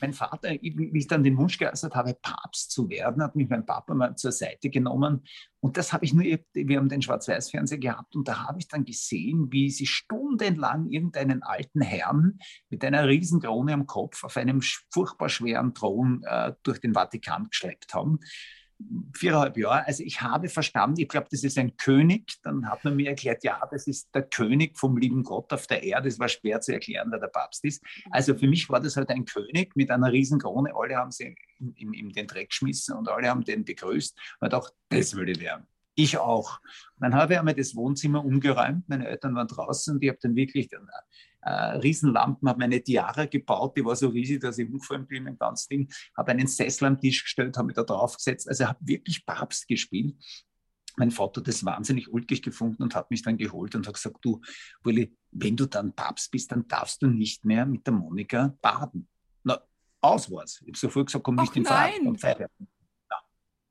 mein 0.00 0.12
Vater, 0.12 0.50
wie 0.50 0.98
ich 0.98 1.06
dann 1.06 1.22
den 1.22 1.36
Wunsch 1.36 1.58
geäußert 1.58 1.94
habe, 1.94 2.14
Papst 2.20 2.70
zu 2.70 2.88
werden, 2.88 3.22
hat 3.22 3.36
mich 3.36 3.48
mein 3.48 3.66
Papa 3.66 3.94
mal 3.94 4.16
zur 4.16 4.32
Seite 4.32 4.70
genommen. 4.70 5.24
Und 5.60 5.76
das 5.76 5.92
habe 5.92 6.04
ich 6.04 6.12
nur, 6.12 6.24
wir 6.24 6.76
haben 6.76 6.88
den 6.88 7.02
Schwarz-Weiß-Fernseher 7.02 7.78
gehabt 7.78 8.14
und 8.16 8.28
da 8.28 8.46
habe 8.46 8.58
ich 8.58 8.68
dann 8.68 8.84
gesehen, 8.84 9.50
wie 9.50 9.70
sie 9.70 9.86
stundenlang 9.86 10.90
irgendeinen 10.90 11.42
alten 11.42 11.80
Herrn 11.80 12.38
mit 12.68 12.84
einer 12.84 13.08
Riesenkrone 13.08 13.72
am 13.72 13.86
Kopf 13.86 14.24
auf 14.24 14.36
einem 14.36 14.60
furchtbar 14.92 15.28
schweren 15.28 15.74
Thron 15.74 16.22
äh, 16.24 16.52
durch 16.62 16.80
den 16.80 16.94
Vatikan 16.94 17.48
geschleppt 17.48 17.94
haben 17.94 18.20
viereinhalb 19.14 19.56
Jahre. 19.56 19.86
Also 19.86 20.02
ich 20.02 20.20
habe 20.20 20.48
verstanden, 20.48 21.00
ich 21.00 21.08
glaube, 21.08 21.28
das 21.30 21.44
ist 21.44 21.58
ein 21.58 21.76
König. 21.76 22.34
Dann 22.42 22.68
hat 22.68 22.84
man 22.84 22.96
mir 22.96 23.10
erklärt, 23.10 23.44
ja, 23.44 23.60
das 23.70 23.86
ist 23.86 24.14
der 24.14 24.22
König 24.22 24.78
vom 24.78 24.96
lieben 24.96 25.22
Gott 25.22 25.52
auf 25.52 25.66
der 25.66 25.82
Erde. 25.82 26.08
Es 26.08 26.18
war 26.18 26.28
schwer 26.28 26.60
zu 26.60 26.72
erklären, 26.72 27.08
wer 27.10 27.20
der 27.20 27.28
Papst 27.28 27.64
ist. 27.64 27.82
Also 28.10 28.34
für 28.34 28.46
mich 28.46 28.68
war 28.68 28.80
das 28.80 28.96
halt 28.96 29.10
ein 29.10 29.24
König 29.24 29.74
mit 29.76 29.90
einer 29.90 30.12
riesen 30.12 30.38
Krone. 30.38 30.72
Alle 30.74 30.96
haben 30.96 31.10
sie 31.10 31.36
in, 31.58 31.72
in, 31.74 31.92
in 31.94 32.08
den 32.10 32.26
Dreck 32.26 32.50
geschmissen 32.50 32.96
und 32.96 33.08
alle 33.08 33.28
haben 33.28 33.44
den 33.44 33.64
begrüßt. 33.64 34.18
Man 34.40 34.50
dachte, 34.50 34.72
das 34.88 35.14
würde 35.14 35.38
werden. 35.40 35.66
Ich 35.96 36.18
auch. 36.18 36.60
Dann 36.98 37.14
habe 37.14 37.34
ich 37.34 37.38
einmal 37.38 37.54
das 37.54 37.76
Wohnzimmer 37.76 38.24
umgeräumt. 38.24 38.88
Meine 38.88 39.06
Eltern 39.06 39.34
waren 39.36 39.46
draußen 39.46 39.94
und 39.94 40.02
ich 40.02 40.08
habe 40.08 40.18
dann 40.20 40.34
wirklich 40.34 40.68
dann, 40.68 40.88
äh, 41.44 41.76
Riesenlampen, 41.78 42.48
habe 42.48 42.58
meine 42.58 42.82
Tiara 42.82 43.26
gebaut, 43.26 43.76
die 43.76 43.84
war 43.84 43.96
so 43.96 44.08
riesig, 44.08 44.40
dass 44.40 44.58
ich 44.58 44.68
umgefallen 44.68 45.06
bin 45.06 45.26
im 45.26 45.38
ganzen 45.38 45.68
Ding, 45.68 45.92
habe 46.16 46.32
einen 46.32 46.46
Sessel 46.46 46.86
am 46.86 47.00
Tisch 47.00 47.22
gestellt, 47.22 47.56
habe 47.56 47.66
mich 47.66 47.76
da 47.76 47.82
drauf 47.82 48.16
gesetzt. 48.16 48.48
Also 48.48 48.66
habe 48.66 48.78
wirklich 48.82 49.24
Papst 49.26 49.68
gespielt. 49.68 50.16
Mein 50.96 51.10
Vater 51.10 51.40
hat 51.40 51.48
das 51.48 51.64
wahnsinnig 51.64 52.12
ulkig 52.12 52.40
gefunden 52.40 52.82
und 52.82 52.94
hat 52.94 53.10
mich 53.10 53.22
dann 53.22 53.36
geholt 53.36 53.74
und 53.74 53.86
hat 53.86 53.94
gesagt, 53.94 54.18
du, 54.22 54.40
Willi, 54.84 55.16
wenn 55.32 55.56
du 55.56 55.66
dann 55.66 55.92
Papst 55.92 56.30
bist, 56.30 56.52
dann 56.52 56.68
darfst 56.68 57.02
du 57.02 57.08
nicht 57.08 57.44
mehr 57.44 57.66
mit 57.66 57.86
der 57.86 57.94
Monika 57.94 58.56
baden. 58.62 59.08
Na, 59.42 59.60
aus 60.00 60.30
war's. 60.30 60.60
Ich 60.60 60.68
habe 60.68 60.78
sofort 60.78 61.06
gesagt, 61.06 61.24
komm 61.24 61.34
nicht 61.36 61.56
in 61.56 61.64
Fahrt 61.64 61.94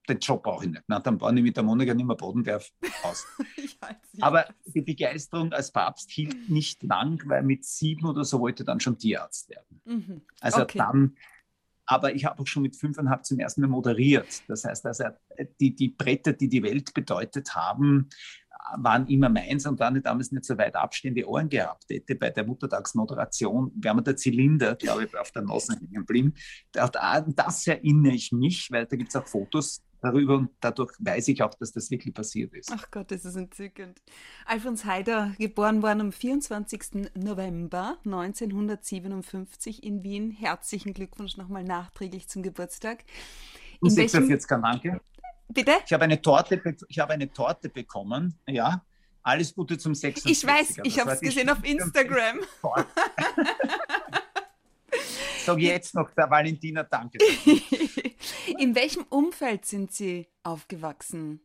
den 0.07 0.19
Job 0.19 0.43
brauche 0.43 0.65
ich 0.65 0.71
nicht. 0.71 0.83
Na, 0.87 0.99
dann 0.99 1.17
baue 1.17 1.35
ich 1.35 1.43
mit 1.43 1.55
der 1.55 1.63
Monika 1.63 1.93
nicht 1.93 2.05
mehr 2.05 2.15
Bodenwerf 2.15 2.71
aus. 3.03 3.25
Aber 4.21 4.45
die 4.65 4.81
Begeisterung 4.81 5.53
als 5.53 5.71
Papst 5.71 6.11
hielt 6.11 6.49
nicht 6.49 6.83
lang, 6.83 7.21
weil 7.25 7.43
mit 7.43 7.65
sieben 7.65 8.05
oder 8.05 8.23
so 8.23 8.39
wollte 8.39 8.63
dann 8.63 8.79
schon 8.79 8.97
Tierarzt 8.97 9.49
werden. 9.49 9.81
Mhm. 9.85 10.21
Also 10.41 10.61
okay. 10.61 10.77
dann, 10.77 11.15
aber 11.85 12.15
ich 12.15 12.25
habe 12.25 12.41
auch 12.41 12.47
schon 12.47 12.63
mit 12.63 12.75
fünfeinhalb 12.75 13.25
zum 13.25 13.39
ersten 13.39 13.61
Mal 13.61 13.67
moderiert. 13.67 14.43
Das 14.47 14.63
heißt, 14.63 14.85
also 14.85 15.05
die, 15.59 15.75
die 15.75 15.89
Bretter, 15.89 16.33
die 16.33 16.47
die 16.47 16.63
Welt 16.63 16.93
bedeutet 16.93 17.55
haben, 17.55 18.09
waren 18.77 19.07
immer 19.07 19.29
meins 19.29 19.65
und 19.65 19.79
wenn 19.79 19.97
ich 19.97 20.03
damals 20.03 20.31
nicht 20.31 20.45
so 20.45 20.57
weit 20.57 20.75
abstehende 20.75 21.27
Ohren 21.27 21.49
gehabt 21.49 21.85
hätte, 21.89 22.15
bei 22.15 22.29
der 22.29 22.45
Muttertagsmoderation 22.45 23.71
wäre 23.75 23.95
mir 23.95 24.03
der 24.03 24.15
Zylinder, 24.15 24.75
glaube 24.75 25.05
ich, 25.05 25.17
auf 25.17 25.31
der 25.31 25.43
Nase 25.43 25.73
hängen 25.73 25.91
geblieben. 25.91 26.33
Das 26.71 27.67
erinnere 27.67 28.13
ich 28.13 28.31
mich, 28.31 28.71
weil 28.71 28.85
da 28.85 28.95
gibt 28.95 29.09
es 29.09 29.15
auch 29.15 29.27
Fotos, 29.27 29.83
darüber 30.03 30.35
und 30.35 30.49
dadurch 30.59 30.91
weiß 30.99 31.29
ich 31.29 31.41
auch, 31.41 31.53
dass 31.55 31.71
das 31.71 31.89
wirklich 31.89 32.13
passiert 32.13 32.53
ist. 32.53 32.71
Ach 32.73 32.91
Gott, 32.91 33.09
das 33.11 33.23
ist 33.25 33.35
entzückend. 33.35 34.01
Alfons 34.45 34.85
Heider, 34.85 35.33
geboren 35.39 35.81
worden 35.81 36.01
am 36.01 36.11
24. 36.11 37.09
November 37.15 37.97
1957 38.05 39.81
in 39.83 40.03
Wien. 40.03 40.31
Herzlichen 40.31 40.93
Glückwunsch 40.93 41.37
nochmal 41.37 41.63
nachträglich 41.63 42.27
zum 42.27 42.43
Geburtstag. 42.43 43.05
In 43.81 43.89
46, 43.89 44.47
danke. 44.49 44.99
Bitte? 45.47 45.71
Ich 45.85 45.93
habe 45.93 46.03
eine 46.03 46.21
Torte, 46.21 46.61
ich 46.87 46.99
habe 46.99 47.13
eine 47.13 47.31
Torte 47.31 47.69
bekommen, 47.69 48.37
ja. 48.47 48.83
Alles 49.25 49.55
Gute 49.55 49.77
zum 49.77 49.95
66. 49.95 50.31
Ich 50.31 50.45
weiß, 50.45 50.79
ich 50.83 50.99
habe 50.99 51.11
es 51.11 51.21
gesehen 51.21 51.49
auf 51.49 51.63
Instagram. 51.63 52.39
Sag 55.45 55.59
jetzt 55.59 55.95
noch 55.95 56.09
der 56.11 56.29
Valentina 56.29 56.83
Danke. 56.83 57.19
In 58.57 58.75
welchem 58.75 59.03
Umfeld 59.09 59.65
sind 59.65 59.91
Sie 59.91 60.27
aufgewachsen? 60.43 61.41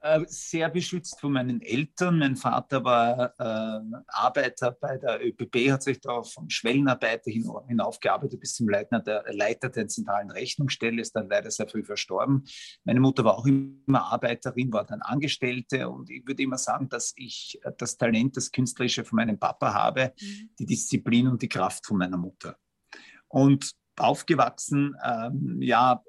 Äh, 0.00 0.20
sehr 0.28 0.68
beschützt 0.68 1.20
von 1.20 1.32
meinen 1.32 1.60
Eltern. 1.60 2.20
Mein 2.20 2.36
Vater 2.36 2.84
war 2.84 3.34
äh, 3.36 4.02
Arbeiter 4.06 4.70
bei 4.70 4.96
der 4.96 5.26
ÖBB, 5.26 5.72
hat 5.72 5.82
sich 5.82 6.00
da 6.00 6.22
vom 6.22 6.48
Schwellenarbeiter 6.48 7.32
hin, 7.32 7.50
hinaufgearbeitet 7.66 8.38
bis 8.38 8.54
zum 8.54 8.68
Leiter 8.68 9.00
der, 9.00 9.24
Leiter 9.32 9.70
der 9.70 9.88
zentralen 9.88 10.30
Rechnungsstelle, 10.30 11.00
ist 11.00 11.16
dann 11.16 11.28
leider 11.28 11.50
sehr 11.50 11.66
früh 11.66 11.82
verstorben. 11.82 12.44
Meine 12.84 13.00
Mutter 13.00 13.24
war 13.24 13.38
auch 13.38 13.46
immer 13.46 14.04
Arbeiterin, 14.12 14.72
war 14.72 14.84
dann 14.84 15.02
Angestellte 15.02 15.88
und 15.88 16.10
ich 16.10 16.24
würde 16.24 16.44
immer 16.44 16.58
sagen, 16.58 16.88
dass 16.88 17.12
ich 17.16 17.60
das 17.76 17.96
Talent, 17.96 18.36
das 18.36 18.52
Künstlerische 18.52 19.04
von 19.04 19.16
meinem 19.16 19.38
Papa 19.38 19.74
habe, 19.74 20.12
mhm. 20.20 20.50
die 20.60 20.66
Disziplin 20.66 21.26
und 21.26 21.42
die 21.42 21.48
Kraft 21.48 21.84
von 21.84 21.98
meiner 21.98 22.18
Mutter. 22.18 22.56
Und 23.26 23.72
aufgewachsen, 24.00 24.96
ähm, 25.04 25.60
ja, 25.60 26.02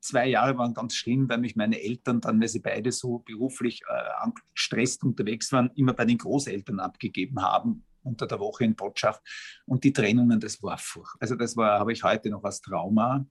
zwei 0.00 0.28
Jahre 0.28 0.56
waren 0.56 0.74
ganz 0.74 0.94
schlimm, 0.94 1.28
weil 1.28 1.38
mich 1.38 1.56
meine 1.56 1.82
Eltern 1.82 2.20
dann, 2.20 2.40
weil 2.40 2.48
sie 2.48 2.60
beide 2.60 2.92
so 2.92 3.18
beruflich 3.18 3.82
äh, 3.88 4.30
gestresst 4.54 5.02
unterwegs 5.02 5.52
waren, 5.52 5.70
immer 5.74 5.92
bei 5.92 6.04
den 6.04 6.18
Großeltern 6.18 6.80
abgegeben 6.80 7.42
haben 7.42 7.84
unter 8.06 8.26
der 8.26 8.38
Woche 8.38 8.64
in 8.64 8.76
Botschaft. 8.76 9.20
Und 9.66 9.82
die 9.82 9.92
Trennungen, 9.92 10.38
das 10.38 10.62
war 10.62 10.78
furchtbar. 10.78 11.16
Also 11.20 11.34
das 11.34 11.56
war, 11.56 11.80
habe 11.80 11.92
ich 11.92 12.04
heute 12.04 12.30
noch 12.30 12.44
als 12.44 12.60
Trauma. 12.60 13.26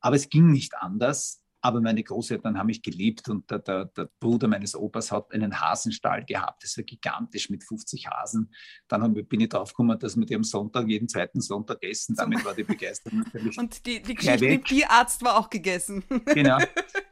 Aber 0.00 0.16
es 0.16 0.28
ging 0.28 0.50
nicht 0.50 0.74
anders. 0.76 1.43
Aber 1.64 1.80
meine 1.80 2.02
Großeltern 2.02 2.58
haben 2.58 2.66
mich 2.66 2.82
geliebt 2.82 3.26
und 3.30 3.50
der, 3.50 3.58
der, 3.58 3.86
der, 3.86 4.10
Bruder 4.20 4.48
meines 4.48 4.76
Opas 4.76 5.10
hat 5.10 5.32
einen 5.32 5.58
Hasenstall 5.58 6.22
gehabt. 6.22 6.62
Das 6.62 6.76
war 6.76 6.84
gigantisch 6.84 7.48
mit 7.48 7.64
50 7.64 8.06
Hasen. 8.06 8.52
Dann 8.86 9.14
bin 9.14 9.40
ich 9.40 9.48
drauf 9.48 9.70
gekommen, 9.70 9.98
dass 9.98 10.14
wir 10.14 10.26
die 10.26 10.34
am 10.34 10.44
Sonntag, 10.44 10.86
jeden 10.88 11.08
zweiten 11.08 11.40
Sonntag 11.40 11.82
essen. 11.82 12.16
Damit 12.16 12.44
war 12.44 12.52
die 12.52 12.64
Begeisterung 12.64 13.20
natürlich. 13.24 13.56
Und 13.56 13.86
die, 13.86 14.02
die 14.02 14.14
Geschichte 14.14 14.44
mit 14.46 14.66
Tierarzt 14.66 15.24
war 15.24 15.38
auch 15.38 15.48
gegessen. 15.48 16.04
Genau. 16.34 16.58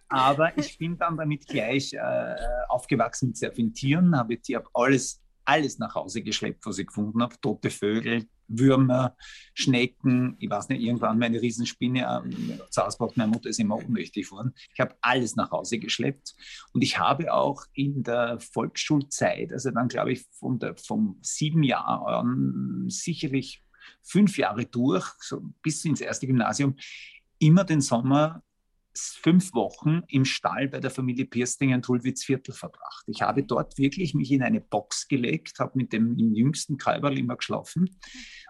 Aber 0.09 0.59
ich 0.59 0.77
bin 0.77 0.99
dann 0.99 1.17
damit 1.17 1.47
gleich 1.47 1.95
äh, 1.95 2.35
aufgewachsen 2.69 3.29
mit 3.29 3.39
sehr 3.39 3.53
vielen 3.53 3.73
Tieren, 3.73 4.15
habe 4.15 4.35
hab 4.35 4.69
alles, 4.75 5.23
alles 5.47 5.79
nach 5.79 5.95
Hause 5.95 6.23
geschleppt, 6.23 6.67
was 6.67 6.77
ich 6.77 6.89
gefunden 6.89 7.23
habe. 7.23 7.35
Tote 7.41 7.71
Vögel, 7.71 8.27
Würmer, 8.59 9.17
Schnecken, 9.55 10.37
ich 10.39 10.51
weiß 10.51 10.69
nicht, 10.69 10.83
irgendwann 10.83 11.19
meine 11.19 11.41
Riesenspinne 11.41 12.25
zu 12.71 12.83
Hause 12.83 12.99
braucht 12.99 13.17
meine 13.17 13.31
Mutter 13.31 13.49
ist 13.49 13.61
immer 13.61 13.77
ohnmächtig 13.77 14.29
geworden. 14.29 14.53
Ich 14.75 14.81
habe 14.81 14.95
alles 15.01 15.37
nach 15.37 15.51
Hause 15.51 15.79
geschleppt 15.79 16.35
und 16.73 16.83
ich 16.83 16.99
habe 16.99 17.33
auch 17.33 17.65
in 17.73 18.03
der 18.03 18.39
Volksschulzeit, 18.41 19.53
also 19.53 19.71
dann 19.71 19.89
glaube 19.89 20.13
ich 20.13 20.25
von 20.33 20.59
der, 20.59 20.77
vom 20.77 21.19
sieben 21.23 21.63
Jahren 21.63 22.89
sicherlich 22.89 23.63
fünf 24.03 24.39
Jahre 24.39 24.67
durch, 24.67 25.07
so 25.21 25.43
bis 25.63 25.85
ins 25.85 26.01
erste 26.01 26.27
Gymnasium, 26.27 26.77
immer 27.39 27.65
den 27.65 27.81
Sommer 27.81 28.43
fünf 28.95 29.55
Wochen 29.55 30.03
im 30.09 30.25
Stall 30.25 30.69
bei 30.69 30.81
der 30.81 30.91
Familie 30.91 31.25
Pirsting 31.25 31.71
in 31.71 31.83
Tulwitzviertel 31.83 32.55
verbracht. 32.55 33.05
Ich 33.07 33.23
habe 33.23 33.43
dort 33.43 33.79
wirklich 33.79 34.15
mich 34.15 34.31
in 34.31 34.43
eine 34.43 34.61
Box 34.61 35.09
gelegt, 35.09 35.59
habe 35.59 35.73
mit 35.75 35.93
dem 35.93 36.17
jüngsten 36.19 36.77
Kalberl 36.77 37.19
immer 37.19 37.37
geschlafen 37.37 37.91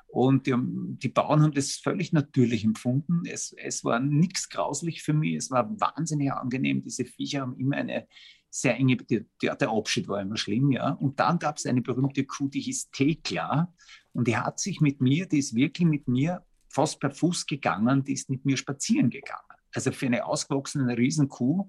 Und 0.08 0.46
die, 0.46 0.54
die, 0.56 1.08
Bauern 1.08 1.42
haben 1.42 1.52
das 1.52 1.76
völlig 1.76 2.12
natürlich 2.12 2.64
empfunden. 2.64 3.22
Es, 3.24 3.54
es 3.56 3.84
war 3.84 4.00
nichts 4.00 4.48
grauslich 4.48 5.02
für 5.02 5.12
mich. 5.12 5.36
Es 5.36 5.50
war 5.50 5.68
wahnsinnig 5.80 6.32
angenehm. 6.32 6.82
Diese 6.82 7.04
Viecher 7.04 7.42
haben 7.42 7.56
immer 7.58 7.76
eine 7.76 8.06
sehr 8.50 8.76
enge, 8.76 8.96
der, 8.96 9.24
der 9.40 9.70
Abschied 9.70 10.08
war 10.08 10.20
immer 10.20 10.36
schlimm, 10.36 10.72
ja. 10.72 10.90
Und 10.90 11.18
dann 11.20 11.38
gab 11.38 11.56
es 11.56 11.64
eine 11.64 11.80
berühmte 11.80 12.24
Kuh, 12.24 12.48
die 12.48 12.60
hieß 12.60 12.90
Thekla. 12.90 13.72
Und 14.12 14.28
die 14.28 14.36
hat 14.36 14.60
sich 14.60 14.80
mit 14.80 15.00
mir, 15.00 15.26
die 15.26 15.38
ist 15.38 15.54
wirklich 15.54 15.88
mit 15.88 16.06
mir 16.06 16.44
fast 16.68 17.00
per 17.00 17.10
Fuß 17.10 17.46
gegangen, 17.46 18.04
die 18.04 18.12
ist 18.12 18.28
mit 18.28 18.44
mir 18.44 18.56
spazieren 18.56 19.10
gegangen. 19.10 19.51
Also 19.72 19.92
für 19.92 20.06
eine 20.06 20.24
ausgewachsene 20.24 20.96
Riesenkuh, 20.96 21.68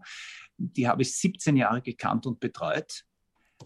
die 0.58 0.88
habe 0.88 1.02
ich 1.02 1.16
17 1.16 1.56
Jahre 1.56 1.82
gekannt 1.82 2.26
und 2.26 2.40
betreut. 2.40 3.04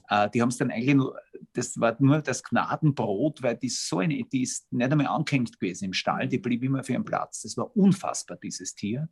Äh, 0.09 0.29
die 0.29 0.41
haben 0.41 0.49
es 0.49 0.57
dann 0.57 0.71
eigentlich 0.71 0.95
nur, 0.95 1.19
das 1.53 1.79
war 1.79 1.95
nur 1.99 2.21
das 2.21 2.43
Gnadenbrot, 2.43 3.41
weil 3.41 3.57
die 3.57 3.69
so 3.69 3.99
eine, 3.99 4.23
die 4.23 4.43
ist 4.43 4.71
nicht 4.71 4.91
einmal 4.91 5.07
angehängt 5.07 5.59
gewesen 5.59 5.85
im 5.85 5.93
Stall, 5.93 6.27
die 6.27 6.37
blieb 6.37 6.63
immer 6.63 6.83
für 6.83 6.93
ihren 6.93 7.05
Platz. 7.05 7.41
Das 7.41 7.57
war 7.57 7.75
unfassbar, 7.75 8.37
dieses 8.37 8.75
Tier. 8.75 9.09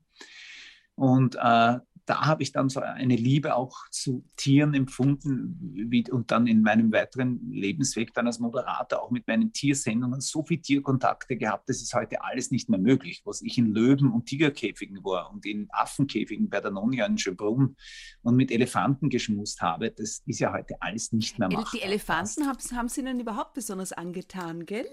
Und 0.95 1.35
äh, 1.35 1.79
da 2.05 2.25
habe 2.25 2.43
ich 2.43 2.51
dann 2.51 2.69
so 2.69 2.79
eine 2.79 3.15
Liebe 3.15 3.55
auch 3.55 3.89
zu 3.89 4.23
Tieren 4.37 4.73
empfunden 4.73 5.57
wie, 5.89 6.09
und 6.11 6.31
dann 6.31 6.45
in 6.45 6.61
meinem 6.61 6.91
weiteren 6.91 7.51
Lebensweg 7.51 8.13
dann 8.13 8.27
als 8.27 8.39
Moderator 8.39 9.01
auch 9.01 9.11
mit 9.11 9.27
meinen 9.27 9.51
Tiersendungen 9.53 10.21
so 10.21 10.43
viele 10.43 10.61
Tierkontakte 10.61 11.35
gehabt, 11.35 11.67
das 11.67 11.81
ist 11.81 11.93
heute 11.93 12.23
alles 12.23 12.51
nicht 12.51 12.69
mehr 12.69 12.79
möglich. 12.79 13.21
Was 13.25 13.41
ich 13.41 13.57
in 13.57 13.73
Löwen- 13.73 14.11
und 14.11 14.27
Tigerkäfigen 14.27 15.03
war 15.03 15.31
und 15.31 15.45
in 15.45 15.67
Affenkäfigen 15.71 16.49
bei 16.49 16.61
der 16.61 16.71
Nonia 16.71 17.05
in 17.05 17.17
Schönbrunn 17.17 17.75
und 18.21 18.35
mit 18.35 18.51
Elefanten 18.51 19.09
geschmust 19.09 19.61
habe, 19.61 19.91
das 19.91 20.21
ist 20.25 20.39
ja 20.39 20.53
heute 20.53 20.75
alles 20.81 21.11
nicht 21.11 21.39
mehr 21.39 21.49
machbar. 21.49 21.71
Die 21.73 21.81
Elefanten 21.81 22.45
haben, 22.45 22.59
haben 22.75 22.87
Sie 22.87 23.01
Ihnen 23.01 23.19
überhaupt 23.19 23.55
besonders 23.55 23.93
angetan, 23.93 24.65
gell? 24.65 24.87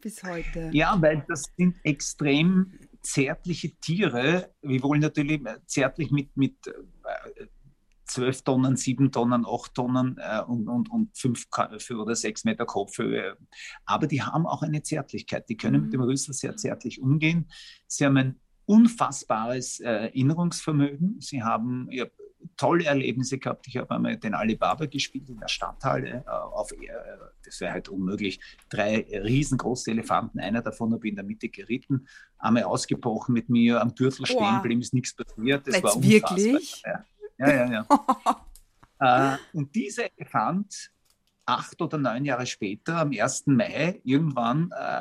Bis 0.00 0.22
heute. 0.22 0.70
Ja, 0.72 0.96
weil 1.00 1.24
das 1.28 1.44
sind 1.56 1.76
extrem 1.82 2.72
zärtliche 3.02 3.74
Tiere, 3.76 4.52
wir 4.62 4.82
wollen 4.82 5.00
natürlich 5.00 5.40
zärtlich 5.66 6.10
mit, 6.10 6.36
mit 6.36 6.66
äh, 6.66 7.46
12 8.08 8.42
Tonnen, 8.42 8.76
7 8.76 9.12
Tonnen, 9.12 9.44
8 9.46 9.74
Tonnen 9.74 10.16
äh, 10.18 10.42
und, 10.42 10.68
und, 10.68 10.90
und 10.90 11.16
5 11.16 11.46
oder 11.90 12.16
6 12.16 12.44
Meter 12.44 12.66
Kopfhöhe. 12.66 13.36
Aber 13.84 14.06
die 14.06 14.22
haben 14.22 14.46
auch 14.46 14.62
eine 14.62 14.82
Zärtlichkeit. 14.82 15.48
Die 15.48 15.56
können 15.56 15.76
mhm. 15.76 15.82
mit 15.84 15.92
dem 15.92 16.00
Rüssel 16.02 16.34
sehr 16.34 16.56
zärtlich 16.56 17.00
umgehen. 17.00 17.50
Sie 17.86 18.04
haben 18.04 18.16
ein 18.16 18.40
unfassbares 18.64 19.80
äh, 19.80 19.86
Erinnerungsvermögen. 19.86 21.20
Sie 21.20 21.42
haben, 21.42 21.88
ich 21.90 22.00
habe 22.00 22.12
tolle 22.56 22.84
Erlebnisse 22.84 23.38
gehabt. 23.38 23.66
Ich 23.66 23.76
habe 23.76 23.94
einmal 23.94 24.16
den 24.16 24.34
Alibaba 24.34 24.86
gespielt 24.86 25.28
in 25.28 25.38
der 25.38 25.48
Stadthalle. 25.48 26.24
Äh, 26.26 26.30
auf, 26.30 26.72
äh, 26.72 26.88
das 27.44 27.60
wäre 27.60 27.72
halt 27.72 27.88
unmöglich. 27.88 28.40
Drei 28.68 29.06
riesengroße 29.10 29.90
Elefanten, 29.90 30.40
einer 30.40 30.62
davon 30.62 30.92
habe 30.92 31.06
ich 31.06 31.10
in 31.10 31.16
der 31.16 31.24
Mitte 31.24 31.48
geritten, 31.48 32.06
einmal 32.38 32.64
ausgebrochen 32.64 33.32
mit 33.32 33.48
mir, 33.48 33.80
am 33.80 33.94
Gürtel 33.94 34.26
stehen 34.26 34.40
wow. 34.40 34.62
geblieben, 34.62 34.80
ist 34.80 34.94
nichts 34.94 35.14
passiert. 35.14 35.66
Das 35.66 35.74
Jetzt 35.74 35.84
war 35.84 35.96
unfassbar. 35.96 36.36
Wirklich? 36.36 36.82
Ja, 36.84 37.04
ja, 37.38 37.54
ja. 37.54 37.86
ja. 39.00 39.34
äh, 39.34 39.56
und 39.56 39.74
dieser 39.74 40.04
Elefant 40.16 40.90
acht 41.48 41.80
oder 41.80 41.96
neun 41.96 42.24
Jahre 42.24 42.46
später, 42.46 42.98
am 42.98 43.10
1. 43.10 43.46
Mai, 43.46 44.00
irgendwann 44.04 44.70
äh, 44.78 45.00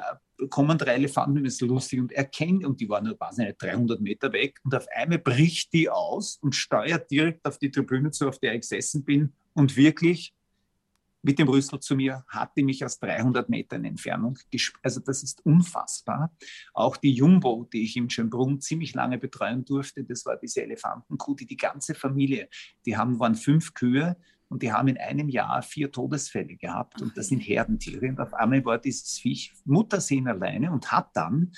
kommen 0.50 0.78
drei 0.78 0.96
Elefanten, 0.96 1.44
das 1.44 1.54
ist 1.54 1.62
lustig, 1.62 2.00
und 2.00 2.12
erkennen, 2.12 2.66
und 2.66 2.80
die 2.80 2.90
waren 2.90 3.06
nur 3.06 3.18
nicht, 3.38 3.62
300 3.62 4.02
Meter 4.02 4.32
weg, 4.34 4.60
und 4.64 4.76
auf 4.76 4.88
einmal 4.96 5.20
bricht 5.20 5.74
die 5.74 5.90
aus 5.90 6.38
und 6.42 6.56
steuert 6.56 7.10
direkt 7.10 7.46
auf 7.46 7.58
die 7.58 7.72
Tribüne 7.72 8.12
zu, 8.12 8.28
auf 8.28 8.40
der 8.40 8.54
ich 8.54 8.62
gesessen 8.62 9.04
bin, 9.04 9.34
und 9.54 9.76
wirklich 9.76 10.34
mit 11.24 11.40
dem 11.40 11.50
Rüssel 11.50 11.80
zu 11.80 11.96
mir, 11.96 12.24
hat 12.28 12.56
die 12.56 12.64
mich 12.64 12.86
aus 12.86 13.00
300 13.00 13.50
Metern 13.50 13.84
Entfernung 13.84 14.38
gespielt. 14.50 14.80
Also 14.84 15.02
das 15.02 15.24
ist 15.24 15.46
unfassbar. 15.46 16.32
Auch 16.74 16.96
die 16.96 17.12
Jumbo, 17.12 17.68
die 17.74 17.84
ich 17.84 17.98
im 17.98 18.10
Schönbrunn 18.10 18.62
ziemlich 18.62 18.94
lange 18.94 19.18
betreuen 19.18 19.66
durfte, 19.66 20.04
das 20.04 20.26
war 20.26 20.38
diese 20.38 20.62
Elefantenkuh, 20.62 21.36
die 21.36 21.46
die 21.46 21.58
ganze 21.58 21.96
Familie, 21.96 22.48
die 22.86 22.96
haben, 22.96 23.20
waren 23.20 23.36
fünf 23.36 23.74
Kühe, 23.74 24.16
und 24.50 24.64
die 24.64 24.72
haben 24.72 24.88
in 24.88 24.98
einem 24.98 25.30
Jahr 25.30 25.62
vier 25.62 25.92
Todesfälle 25.92 26.56
gehabt 26.56 27.02
und 27.02 27.18
das 27.18 27.28
sind 27.28 27.40
Herdentiere. 27.40 28.08
Und 28.08 28.20
auf 28.20 28.34
einmal 28.34 28.64
war 28.66 28.78
dieses 28.78 29.20
Viech 29.20 29.54
Muttersehen 29.66 30.28
alleine 30.28 30.72
und 30.72 30.92
hat 30.92 31.10
dann 31.16 31.52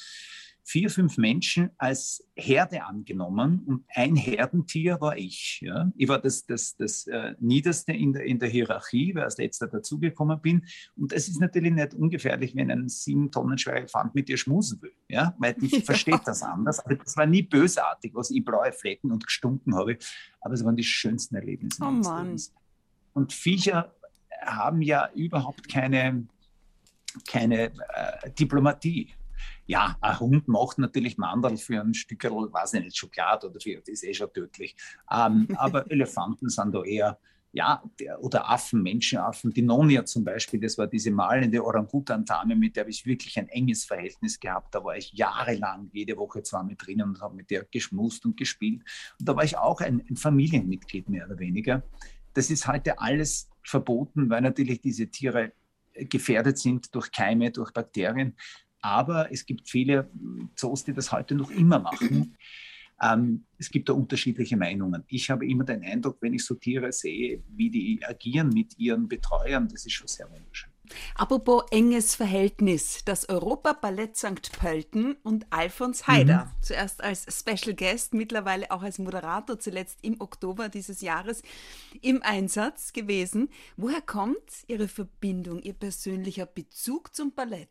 vier, 0.70 0.92
fünf 0.92 1.18
Menschen 1.18 1.72
als 1.80 2.24
Herde 2.36 2.84
angenommen 2.84 3.64
und 3.66 3.86
ein 3.90 4.16
Herdentier 4.16 5.02
war 5.02 5.18
ich. 5.18 5.60
Ja. 5.62 5.92
Ich 5.98 6.08
war 6.08 6.20
das, 6.20 6.46
das, 6.46 6.76
das 6.78 7.08
äh, 7.08 7.34
Niederste 7.40 7.92
in 7.92 8.14
der, 8.14 8.24
in 8.26 8.38
der 8.38 8.50
Hierarchie, 8.50 9.16
weil 9.16 9.22
ich 9.22 9.26
als 9.26 9.38
letzter 9.40 9.68
dazugekommen 9.68 10.40
bin. 10.40 10.66
Und 10.96 11.12
es 11.12 11.28
ist 11.28 11.40
natürlich 11.40 11.74
nicht 11.74 11.96
ungefährlich, 11.96 12.56
wenn 12.56 12.70
ein 12.70 12.88
sieben 12.88 13.32
Tonnen 13.32 13.58
schwerer 13.58 13.78
Elefant 13.78 14.14
mit 14.14 14.30
dir 14.30 14.38
schmusen 14.38 14.80
will, 14.84 14.94
ja, 15.08 15.36
weil 15.40 15.56
die 15.56 15.68
ja. 15.76 15.82
versteht 15.82 16.22
das 16.26 16.44
anders. 16.44 16.80
Aber 16.86 16.96
das 16.96 17.18
war 17.18 17.26
nie 17.26 17.42
bösartig, 17.42 18.14
was 18.14 18.30
ich 18.30 18.46
blaue 18.46 18.72
Flecken 18.72 19.12
und 19.12 19.26
gestunken 19.26 19.76
habe. 19.76 19.98
Aber 20.42 20.54
es 20.54 20.64
waren 20.64 20.76
die 20.76 20.84
schönsten 20.84 21.36
Erlebnisse. 21.36 21.84
Oh 21.84 21.90
Mann. 21.90 22.26
Lebens. 22.26 22.54
Und 23.14 23.34
Viecher 23.34 23.94
haben 24.46 24.82
ja 24.82 25.10
überhaupt 25.14 25.70
keine, 25.70 26.28
keine 27.28 27.66
äh, 27.66 28.32
Diplomatie. 28.38 29.14
Ja, 29.66 29.98
ein 30.02 30.20
Hund 30.20 30.48
macht 30.48 30.80
natürlich 30.80 31.18
Mandel 31.18 31.58
für 31.58 31.80
ein 31.80 31.94
Stück, 31.94 32.24
weiß 32.24 32.74
ich 32.74 32.84
nicht, 32.84 32.98
Schokolade 32.98 33.50
oder 33.50 33.60
für, 33.60 33.76
das 33.78 33.90
ist 33.90 34.04
eh 34.04 34.14
schon 34.14 34.34
tödlich. 34.34 34.76
Ähm, 35.12 35.48
aber 35.56 35.86
Elefanten 35.92 36.50
sind 36.50 36.74
da 36.74 36.84
eher, 36.84 37.20
ja, 37.52 37.84
der, 38.00 38.22
oder 38.24 38.50
Affen, 38.50 38.82
Menschenaffen. 38.82 39.52
Die 39.52 39.62
Nonia 39.62 40.06
zum 40.06 40.24
Beispiel, 40.24 40.60
das 40.60 40.78
war 40.78 40.88
diese 40.88 41.12
malende 41.12 41.64
Orangutan-Dame, 41.64 42.56
mit 42.56 42.76
der 42.76 42.84
habe 42.84 42.92
ich 42.92 43.06
wirklich 43.06 43.38
ein 43.40 43.48
enges 43.50 43.86
Verhältnis 43.86 44.40
gehabt. 44.40 44.74
Da 44.74 44.84
war 44.84 44.98
ich 44.98 45.14
jahrelang 45.14 45.90
jede 45.94 46.18
Woche 46.18 46.44
zweimal 46.44 46.76
drinnen 46.76 47.10
und 47.10 47.22
habe 47.22 47.36
mit 47.36 47.50
der 47.50 47.66
geschmust 47.66 48.26
und 48.26 48.38
gespielt. 48.38 48.84
Und 49.20 49.30
da 49.30 49.36
war 49.36 49.44
ich 49.44 49.58
auch 49.58 49.82
ein, 49.82 50.04
ein 50.10 50.16
Familienmitglied 50.16 51.10
mehr 51.10 51.26
oder 51.26 51.40
weniger. 51.40 51.84
Das 52.34 52.50
ist 52.50 52.68
heute 52.68 53.00
alles 53.00 53.50
verboten, 53.64 54.30
weil 54.30 54.42
natürlich 54.42 54.82
diese 54.82 55.08
Tiere 55.08 55.54
gefährdet 55.94 56.58
sind 56.58 56.94
durch 56.96 57.12
Keime, 57.12 57.52
durch 57.52 57.72
Bakterien. 57.72 58.36
Aber 58.82 59.32
es 59.32 59.46
gibt 59.46 59.70
viele 59.70 60.10
Zoos, 60.56 60.84
die 60.86 60.94
das 60.94 61.12
heute 61.12 61.36
noch 61.36 61.52
immer 61.52 61.80
machen. 61.80 62.38
Ähm, 63.02 63.46
es 63.58 63.70
gibt 63.70 63.90
da 63.90 63.94
unterschiedliche 63.94 64.58
Meinungen. 64.58 65.04
Ich 65.08 65.30
habe 65.30 65.46
immer 65.46 65.64
den 65.64 65.84
Eindruck, 65.84 66.18
wenn 66.22 66.34
ich 66.34 66.46
so 66.46 66.56
Tiere 66.56 66.92
sehe, 66.92 67.44
wie 67.50 67.70
die 67.70 68.00
agieren 68.06 68.50
mit 68.50 68.78
ihren 68.78 69.08
Betreuern, 69.08 69.68
das 69.68 69.86
ist 69.86 69.94
schon 69.94 70.08
sehr 70.08 70.30
wunderschön. 70.30 70.72
Apropos 71.16 71.64
enges 71.72 72.16
Verhältnis, 72.16 73.04
das 73.06 73.28
Europaballett 73.30 74.18
St. 74.18 74.52
Pölten 74.60 75.16
und 75.24 75.48
Alfons 75.50 76.08
Haider, 76.08 76.46
mhm. 76.46 76.62
zuerst 76.62 77.04
als 77.04 77.26
Special 77.30 77.76
Guest, 77.76 78.14
mittlerweile 78.14 78.72
auch 78.72 78.82
als 78.82 79.00
Moderator, 79.00 79.60
zuletzt 79.60 80.00
im 80.02 80.20
Oktober 80.20 80.70
dieses 80.70 81.02
Jahres 81.02 81.42
im 82.02 82.22
Einsatz 82.24 82.94
gewesen. 82.94 83.50
Woher 83.78 84.02
kommt 84.02 84.38
Ihre 84.68 84.88
Verbindung, 84.88 85.62
Ihr 85.62 85.74
persönlicher 85.74 86.46
Bezug 86.46 87.16
zum 87.16 87.34
Ballett? 87.34 87.70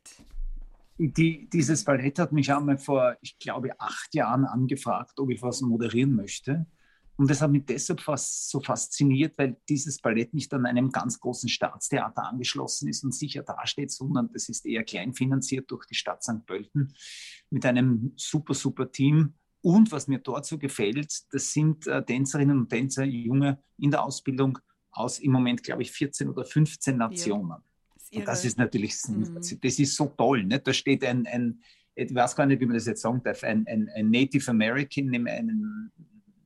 Die, 0.98 1.48
dieses 1.48 1.85
Ballett 1.85 2.18
hat 2.18 2.33
mich 2.33 2.52
einmal 2.52 2.76
vor, 2.76 3.16
ich 3.20 3.38
glaube, 3.38 3.70
acht 3.78 4.14
Jahren 4.14 4.44
angefragt, 4.44 5.20
ob 5.20 5.31
ich 5.31 5.40
was 5.42 5.61
moderieren 5.61 6.14
möchte. 6.16 6.66
Und 7.18 7.28
das 7.28 7.42
hat 7.42 7.50
mich 7.50 7.64
deshalb 7.66 8.00
fast 8.00 8.48
so 8.48 8.61
fasziniert, 8.61 9.37
weil 9.38 9.57
dieses 9.68 9.98
Ballett 10.00 10.33
nicht 10.35 10.54
an 10.54 10.66
einem 10.66 10.90
ganz 10.90 11.18
großen 11.18 11.48
Staatstheater 11.48 12.24
angeschlossen 12.24 12.88
ist 12.88 13.02
und 13.02 13.12
sicher 13.12 13.42
dasteht, 13.42 13.90
sondern 13.90 14.31
das 14.33 14.48
ist 14.48 14.64
eher 14.64 14.85
kleinfinanziert 14.85 15.68
durch 15.68 15.85
die 15.87 15.96
Stadt 15.96 16.22
St. 16.22 16.46
Pölten 16.46 16.94
mit 17.50 17.66
einem 17.66 18.12
super, 18.14 18.54
super 18.54 18.92
Team. 18.92 19.35
Und 19.62 19.90
was 19.90 20.07
mir 20.07 20.20
dort 20.20 20.46
so 20.46 20.59
gefällt, 20.59 21.12
das 21.33 21.52
sind 21.52 21.88
äh, 21.88 22.04
Tänzerinnen 22.04 22.57
und 22.57 22.68
Tänzer, 22.68 23.02
Junge 23.02 23.61
in 23.78 23.90
der 23.90 24.04
Ausbildung 24.04 24.59
aus 24.92 25.18
im 25.18 25.33
Moment, 25.33 25.64
glaube 25.64 25.83
ich, 25.83 25.90
14 25.90 26.28
oder 26.28 26.44
15 26.44 26.96
Nationen. 26.96 27.50
Ja, 27.50 27.57
das 27.96 28.11
und 28.12 28.28
das 28.28 28.44
ist 28.44 28.59
natürlich, 28.59 28.94
mhm. 29.09 29.40
das 29.61 29.78
ist 29.81 29.96
so 29.96 30.07
toll. 30.07 30.44
Ne? 30.44 30.61
Da 30.61 30.72
steht 30.72 31.04
ein, 31.04 31.26
ein, 31.26 31.61
ich 31.96 32.14
weiß 32.14 32.37
gar 32.37 32.46
nicht, 32.46 32.61
wie 32.61 32.66
man 32.66 32.76
das 32.76 32.87
jetzt 32.87 33.02
sagen 33.02 33.20
darf, 33.24 33.42
ein, 33.42 33.66
ein, 33.66 33.88
ein 33.96 34.09
Native 34.09 34.48
American, 34.52 35.26
einen 35.26 35.90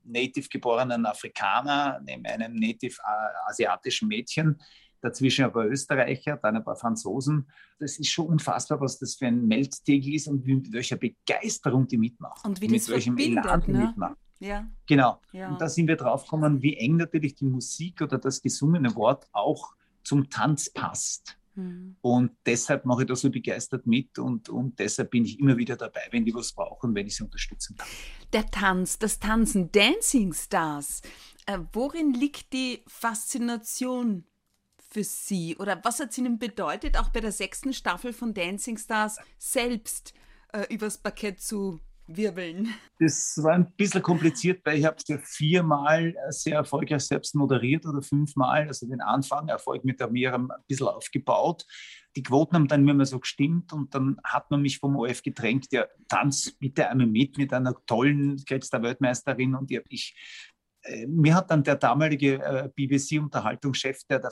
native 0.05 0.49
geborenen 0.49 1.07
Afrikaner, 1.07 2.01
neben 2.05 2.25
einem 2.27 2.55
native 2.55 2.97
äh, 3.01 3.51
asiatischen 3.51 4.09
Mädchen, 4.09 4.61
dazwischen 5.01 5.45
ein 5.45 5.53
paar 5.53 5.67
Österreicher, 5.67 6.39
dann 6.43 6.57
ein 6.57 6.65
paar 6.65 6.77
Franzosen. 6.77 7.51
Das 7.79 7.99
ist 7.99 8.09
schon 8.09 8.27
unfassbar, 8.27 8.81
was 8.81 8.99
das 8.99 9.17
für 9.17 9.27
ein 9.27 9.47
Melztegel 9.47 10.15
ist 10.15 10.29
und 10.29 10.47
mit 10.47 10.73
welcher 10.73 10.97
Begeisterung 10.97 11.87
die 11.87 11.99
mitmachen. 11.99 12.49
Und 12.49 12.61
wie 12.61 12.69
mit 12.69 12.89
welchem 12.89 13.19
Elan 13.19 13.61
die 13.61 13.73
ne? 13.73 13.87
mitmachen. 13.87 14.17
Ja. 14.39 14.67
Genau. 14.87 15.21
Ja. 15.33 15.51
Und 15.51 15.61
da 15.61 15.69
sind 15.69 15.87
wir 15.87 15.97
drauf 15.97 16.25
gekommen, 16.25 16.63
wie 16.63 16.77
eng 16.77 16.97
natürlich 16.97 17.35
die 17.35 17.45
Musik 17.45 18.01
oder 18.01 18.19
das 18.19 18.43
gesungene 18.43 18.95
Wort 18.97 19.29
auch 19.33 19.73
zum 20.03 20.29
Tanz 20.31 20.71
passt. 20.71 21.39
Mhm. 21.55 21.97
Und 22.01 22.33
deshalb 22.47 22.85
mache 22.85 23.03
ich 23.03 23.09
da 23.09 23.17
so 23.17 23.31
begeistert 23.31 23.87
mit 23.87 24.19
und, 24.19 24.49
und 24.49 24.79
deshalb 24.79 25.11
bin 25.11 25.25
ich 25.25 25.39
immer 25.39 25.57
wieder 25.57 25.77
dabei, 25.77 26.09
wenn 26.11 26.25
die 26.25 26.35
was 26.35 26.53
brauchen, 26.53 26.95
wenn 26.95 27.07
ich 27.07 27.17
sie 27.17 27.25
unterstützen 27.25 27.77
kann. 27.77 27.89
Der 28.33 28.47
Tanz, 28.47 28.99
das 28.99 29.19
Tanzen, 29.19 29.71
Dancing 29.73 30.33
Stars. 30.33 31.03
Äh, 31.47 31.59
worin 31.73 32.15
liegt 32.15 32.53
die 32.53 32.83
Faszination 32.87 34.25
für 34.79 35.05
Sie 35.05 35.57
oder 35.57 35.81
was 35.85 36.01
hat 36.01 36.11
es 36.11 36.19
Ihnen 36.19 36.39
bedeutet, 36.39 36.99
auch 36.99 37.09
bei 37.09 37.21
der 37.21 37.33
sechsten 37.33 37.73
Staffel 37.73 38.13
von 38.13 38.35
Dancing 38.35 38.77
Stars 38.77 39.19
selbst 39.39 40.13
äh, 40.53 40.67
übers 40.73 40.99
Parkett 40.99 41.41
zu 41.41 41.81
wirbeln? 42.17 42.75
Das 42.99 43.39
war 43.43 43.55
ein 43.55 43.73
bisschen 43.77 44.03
kompliziert, 44.03 44.61
weil 44.65 44.79
ich 44.79 44.85
habe 44.85 44.97
es 44.97 45.09
ja 45.09 45.19
viermal 45.19 46.15
sehr 46.31 46.57
erfolgreich 46.57 47.03
selbst 47.03 47.35
moderiert 47.35 47.87
oder 47.87 48.03
fünfmal, 48.03 48.69
also 48.69 48.87
den 48.87 49.01
Anfang, 49.01 49.49
Erfolg 49.49 49.85
mit 49.85 50.01
der 50.01 50.11
Miriam 50.11 50.51
ein 50.51 50.63
bisschen 50.67 50.89
aufgebaut. 50.89 51.67
Die 52.15 52.23
Quoten 52.23 52.55
haben 52.55 52.69
dann 52.69 52.87
immer 52.87 53.07
so 53.07 53.19
gestimmt 53.19 53.73
und 53.73 53.95
dann 53.95 54.19
hat 54.23 54.51
man 54.51 54.63
mich 54.63 54.79
vom 54.79 54.97
OF 54.97 55.23
gedrängt, 55.23 55.69
ja, 55.73 55.87
tanz 56.09 56.53
bitte 56.53 56.89
einmal 56.89 57.07
mit 57.07 57.39
mit 57.39 57.53
einer 57.53 57.75
tollen 57.87 58.37
Krebs 58.45 58.69
der 58.71 58.83
Weltmeisterin 58.83 59.55
und 59.55 59.71
ich 59.89 60.15
mir 61.07 61.35
hat 61.35 61.51
dann 61.51 61.63
der 61.63 61.77
damalige 61.77 62.43
äh, 62.43 62.69
BBC-Unterhaltungschef, 62.75 64.01
der, 64.09 64.19
der 64.19 64.31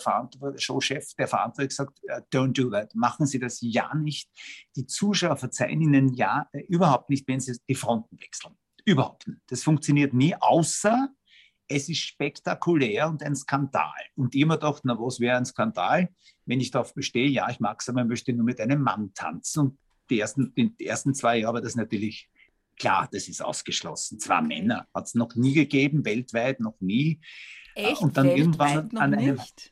Showchef, 0.56 1.14
der 1.14 1.28
Verantwortliche 1.28 1.68
gesagt, 1.68 2.00
äh, 2.04 2.20
don't 2.32 2.52
do 2.52 2.70
that, 2.70 2.94
machen 2.94 3.26
Sie 3.26 3.38
das 3.38 3.58
ja 3.60 3.94
nicht. 3.94 4.28
Die 4.76 4.86
Zuschauer 4.86 5.36
verzeihen 5.36 5.80
Ihnen 5.80 6.12
ja 6.14 6.48
überhaupt 6.68 7.10
nicht, 7.10 7.26
wenn 7.28 7.40
Sie 7.40 7.56
die 7.68 7.74
Fronten 7.74 8.20
wechseln. 8.20 8.54
Überhaupt 8.84 9.28
nicht. 9.28 9.40
Das 9.48 9.62
funktioniert 9.62 10.12
nie, 10.12 10.34
außer 10.34 11.08
es 11.68 11.88
ist 11.88 12.00
spektakulär 12.00 13.08
und 13.08 13.22
ein 13.22 13.36
Skandal. 13.36 13.92
Und 14.16 14.34
immer 14.34 14.56
dachte, 14.56 14.82
na, 14.84 14.98
was 14.98 15.20
wäre 15.20 15.36
ein 15.36 15.44
Skandal, 15.44 16.08
wenn 16.44 16.60
ich 16.60 16.72
darauf 16.72 16.94
bestehe, 16.94 17.28
ja, 17.28 17.48
ich 17.48 17.60
mag 17.60 17.80
es, 17.80 17.88
aber 17.88 18.02
ich 18.02 18.08
möchte 18.08 18.32
nur 18.32 18.44
mit 18.44 18.60
einem 18.60 18.82
Mann 18.82 19.12
tanzen. 19.14 19.60
Und 19.60 19.78
die 20.10 20.18
ersten, 20.18 20.52
die 20.56 20.86
ersten 20.86 21.14
zwei 21.14 21.38
Jahre 21.38 21.54
war 21.54 21.60
das 21.60 21.76
natürlich 21.76 22.28
Klar, 22.81 23.11
das 23.12 23.29
ist 23.29 23.45
ausgeschlossen. 23.45 24.19
Zwei 24.19 24.40
Männer 24.40 24.88
hat 24.95 25.05
es 25.05 25.14
noch 25.14 25.35
nie 25.35 25.53
gegeben, 25.53 26.03
weltweit 26.07 26.61
noch 26.61 26.81
nie. 26.81 27.21
Echt? 27.75 28.01
Und 28.01 28.16
dann 28.16 28.29
weltweit 28.29 28.38
irgendwann 28.38 28.97
an 28.97 29.14
einem. 29.14 29.35
Nicht? 29.37 29.71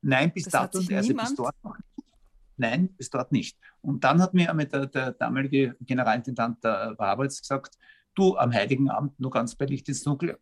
Nein, 0.00 0.32
bis 0.32 0.44
dato, 0.44 0.78
also 0.78 1.12
bis 1.12 1.34
dort 1.34 1.56
noch 1.64 1.76
nicht. 1.76 2.08
Nein, 2.56 2.94
bis 2.94 3.10
dort 3.10 3.32
nicht. 3.32 3.58
Und 3.80 4.04
dann 4.04 4.22
hat 4.22 4.32
mir 4.32 4.46
der, 4.46 4.86
der 4.86 5.10
damalige 5.10 5.74
Generalintendant 5.80 6.62
der 6.62 6.94
Warwitz 6.98 7.40
gesagt, 7.40 7.76
du 8.14 8.36
am 8.36 8.52
Heiligen 8.52 8.88
Abend 8.88 9.18
nur 9.18 9.32
ganz 9.32 9.56
bei 9.56 9.66
Licht 9.66 9.88
ins 9.88 10.04
Dunkel, 10.04 10.38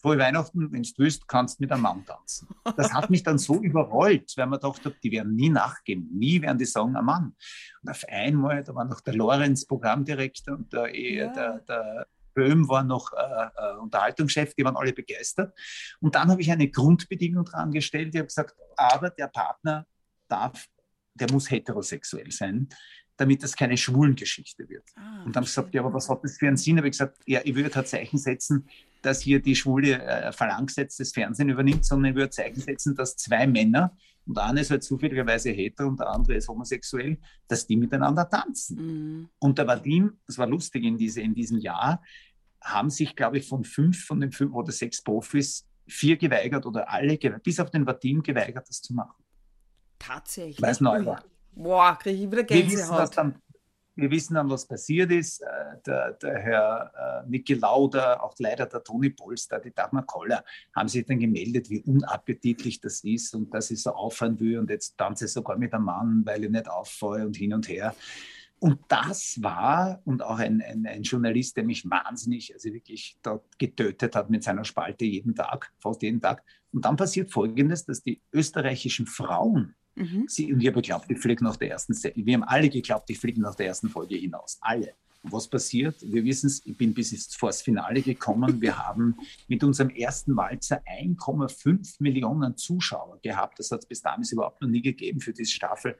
frohe 0.00 0.18
Weihnachten, 0.18 0.72
wenn 0.72 0.82
du 0.82 0.90
willst, 0.96 1.28
kannst 1.28 1.58
du 1.58 1.64
mit 1.64 1.72
einem 1.72 1.82
Mann 1.82 2.04
tanzen. 2.04 2.48
Das 2.76 2.92
hat 2.92 3.10
mich 3.10 3.22
dann 3.22 3.38
so 3.38 3.60
überrollt, 3.60 4.32
weil 4.36 4.46
man 4.46 4.60
dachte, 4.60 4.94
die 5.02 5.10
werden 5.10 5.34
nie 5.34 5.50
nachgeben, 5.50 6.08
nie 6.12 6.40
werden 6.40 6.58
die 6.58 6.64
sagen, 6.64 6.96
ein 6.96 7.04
Mann. 7.04 7.34
Und 7.82 7.90
auf 7.90 8.04
einmal, 8.08 8.64
da 8.64 8.74
war 8.74 8.84
noch 8.84 9.00
der 9.00 9.14
Lorenz 9.14 9.66
Programmdirektor 9.66 10.56
und 10.56 10.72
der, 10.72 10.98
ja. 10.98 11.32
der, 11.32 11.58
der 11.60 12.06
Böhm 12.34 12.68
war 12.68 12.84
noch 12.84 13.12
äh, 13.12 13.16
äh, 13.16 13.76
Unterhaltungschef, 13.78 14.54
die 14.54 14.64
waren 14.64 14.76
alle 14.76 14.92
begeistert. 14.92 15.52
Und 16.00 16.14
dann 16.14 16.30
habe 16.30 16.40
ich 16.40 16.50
eine 16.50 16.68
Grundbedingung 16.68 17.44
dran 17.44 17.70
gestellt, 17.70 18.14
ich 18.14 18.18
habe 18.18 18.28
gesagt, 18.28 18.54
aber 18.76 19.10
der 19.10 19.28
Partner 19.28 19.86
darf, 20.28 20.66
der 21.14 21.30
muss 21.30 21.50
heterosexuell 21.50 22.30
sein 22.30 22.68
damit 23.20 23.42
das 23.42 23.54
keine 23.54 23.76
Schwulengeschichte 23.76 24.66
wird. 24.70 24.84
Ah, 24.96 25.24
und 25.26 25.36
dann 25.36 25.44
gesagt, 25.44 25.74
ja, 25.74 25.82
aber 25.82 25.92
was 25.92 26.08
hat 26.08 26.24
das 26.24 26.38
für 26.38 26.48
einen 26.48 26.56
Sinn? 26.56 26.78
Habe 26.78 26.88
ich 26.88 26.92
gesagt, 26.92 27.18
ja, 27.26 27.40
ich 27.44 27.54
würde 27.54 27.78
ein 27.78 27.84
Zeichen 27.84 28.16
setzen, 28.16 28.66
dass 29.02 29.20
hier 29.20 29.40
die 29.40 29.56
schwule 29.56 30.02
äh, 30.02 30.32
Phalanx 30.32 30.76
jetzt 30.76 31.00
das 31.00 31.12
Fernsehen 31.12 31.48
übernimmt, 31.48 31.84
sondern 31.84 32.10
ich 32.10 32.16
würde 32.16 32.30
Zeichen 32.30 32.60
setzen, 32.60 32.94
dass 32.94 33.16
zwei 33.16 33.46
Männer, 33.46 33.96
und 34.26 34.36
der 34.36 34.44
eine 34.44 34.60
ist 34.60 34.70
halt 34.70 34.84
zufälligerweise 34.84 35.50
hetero 35.50 35.88
und 35.88 35.98
der 35.98 36.08
andere 36.08 36.36
ist 36.36 36.48
homosexuell, 36.48 37.18
dass 37.48 37.66
die 37.66 37.76
miteinander 37.76 38.28
tanzen. 38.28 38.76
Mhm. 38.76 39.28
Und 39.38 39.58
der 39.58 39.66
Vadim, 39.66 40.18
das 40.26 40.38
war 40.38 40.46
lustig 40.46 40.84
in, 40.84 40.96
diese, 40.96 41.20
in 41.20 41.34
diesem 41.34 41.58
Jahr, 41.58 42.02
haben 42.60 42.90
sich, 42.90 43.16
glaube 43.16 43.38
ich, 43.38 43.48
von 43.48 43.64
fünf 43.64 44.04
von 44.04 44.20
den 44.20 44.32
fünf 44.32 44.52
oder 44.52 44.70
sechs 44.70 45.02
Profis 45.02 45.66
vier 45.88 46.16
geweigert 46.16 46.66
oder 46.66 46.88
alle, 46.90 47.16
bis 47.42 47.58
auf 47.58 47.70
den 47.70 47.86
Vadim 47.86 48.22
geweigert, 48.22 48.68
das 48.68 48.80
zu 48.80 48.94
machen. 48.94 49.24
Tatsächlich. 49.98 50.62
Weil 50.62 50.72
es 50.72 50.80
neu 50.80 51.04
war. 51.04 51.24
Boah, 51.52 51.98
kriege 52.00 52.24
ich 52.24 52.30
wieder 52.30 52.44
Gänsehaut. 52.44 52.70
Wir 52.70 52.78
wissen, 52.78 52.90
was 52.90 53.10
dann, 53.10 53.34
wir 53.94 54.10
wissen 54.10 54.34
dann, 54.34 54.50
was 54.50 54.66
passiert 54.66 55.10
ist. 55.10 55.40
Äh, 55.40 55.46
der, 55.86 56.12
der 56.12 56.38
Herr 56.38 57.24
äh, 57.24 57.28
Niki 57.28 57.54
Lauder, 57.54 58.22
auch 58.22 58.34
leider 58.38 58.66
der 58.66 58.82
Toni 58.82 59.10
Polster, 59.10 59.58
die 59.58 59.72
Dagmar 59.72 60.04
Koller, 60.06 60.44
haben 60.74 60.88
sich 60.88 61.06
dann 61.06 61.18
gemeldet, 61.18 61.70
wie 61.70 61.82
unappetitlich 61.82 62.80
das 62.80 63.04
ist 63.04 63.34
und 63.34 63.52
dass 63.52 63.70
ich 63.70 63.82
so 63.82 63.90
aufhören 63.90 64.38
will 64.40 64.58
und 64.58 64.70
jetzt 64.70 64.96
tanze 64.96 65.26
ich 65.26 65.32
sogar 65.32 65.56
mit 65.58 65.72
einem 65.74 65.84
Mann, 65.84 66.22
weil 66.24 66.44
ich 66.44 66.50
nicht 66.50 66.68
auffalle 66.68 67.26
und 67.26 67.36
hin 67.36 67.54
und 67.54 67.68
her. 67.68 67.94
Und 68.60 68.78
das 68.88 69.42
war, 69.42 70.02
und 70.04 70.22
auch 70.22 70.38
ein, 70.38 70.60
ein, 70.60 70.86
ein, 70.86 71.02
Journalist, 71.02 71.56
der 71.56 71.64
mich 71.64 71.88
wahnsinnig, 71.88 72.52
also 72.52 72.70
wirklich 72.74 73.16
dort 73.22 73.58
getötet 73.58 74.14
hat 74.14 74.28
mit 74.28 74.44
seiner 74.44 74.64
Spalte 74.64 75.06
jeden 75.06 75.34
Tag, 75.34 75.72
fast 75.78 76.02
jeden 76.02 76.20
Tag. 76.20 76.44
Und 76.70 76.84
dann 76.84 76.96
passiert 76.96 77.30
Folgendes, 77.30 77.86
dass 77.86 78.02
die 78.02 78.20
österreichischen 78.34 79.06
Frauen 79.06 79.74
Mhm. 80.00 80.24
Sie, 80.28 80.52
und 80.52 80.60
ich 80.60 80.66
habe 80.66 80.80
geglaubt, 80.80 81.08
die 81.10 81.14
fliegen 81.14 81.44
nach 81.44 81.56
der 81.56 81.70
ersten 81.70 81.94
Folge. 81.94 82.24
Wir 82.24 82.34
haben 82.34 82.44
alle 82.44 82.68
geglaubt, 82.68 83.08
die 83.08 83.14
fliegen 83.14 83.42
nach 83.42 83.54
der 83.54 83.66
ersten 83.66 83.88
Folge 83.88 84.16
hinaus. 84.16 84.58
Alle. 84.60 84.94
Und 85.22 85.32
was 85.32 85.46
passiert? 85.46 85.96
Wir 86.00 86.24
wissen 86.24 86.46
es, 86.46 86.64
ich 86.64 86.74
bin 86.74 86.94
bis 86.94 87.10
jetzt 87.10 87.36
vor 87.36 87.50
das 87.50 87.60
Finale 87.60 88.00
gekommen. 88.00 88.58
Wir 88.60 88.78
haben 88.78 89.16
mit 89.48 89.62
unserem 89.62 89.90
ersten 89.90 90.34
Walzer 90.34 90.82
1,5 90.86 91.96
Millionen 91.98 92.56
Zuschauer 92.56 93.18
gehabt. 93.22 93.58
Das 93.58 93.70
hat 93.70 93.80
es 93.80 93.86
bis 93.86 94.00
damals 94.00 94.32
überhaupt 94.32 94.62
noch 94.62 94.68
nie 94.68 94.80
gegeben 94.80 95.20
für 95.20 95.34
diese 95.34 95.50
Staffel. 95.50 95.94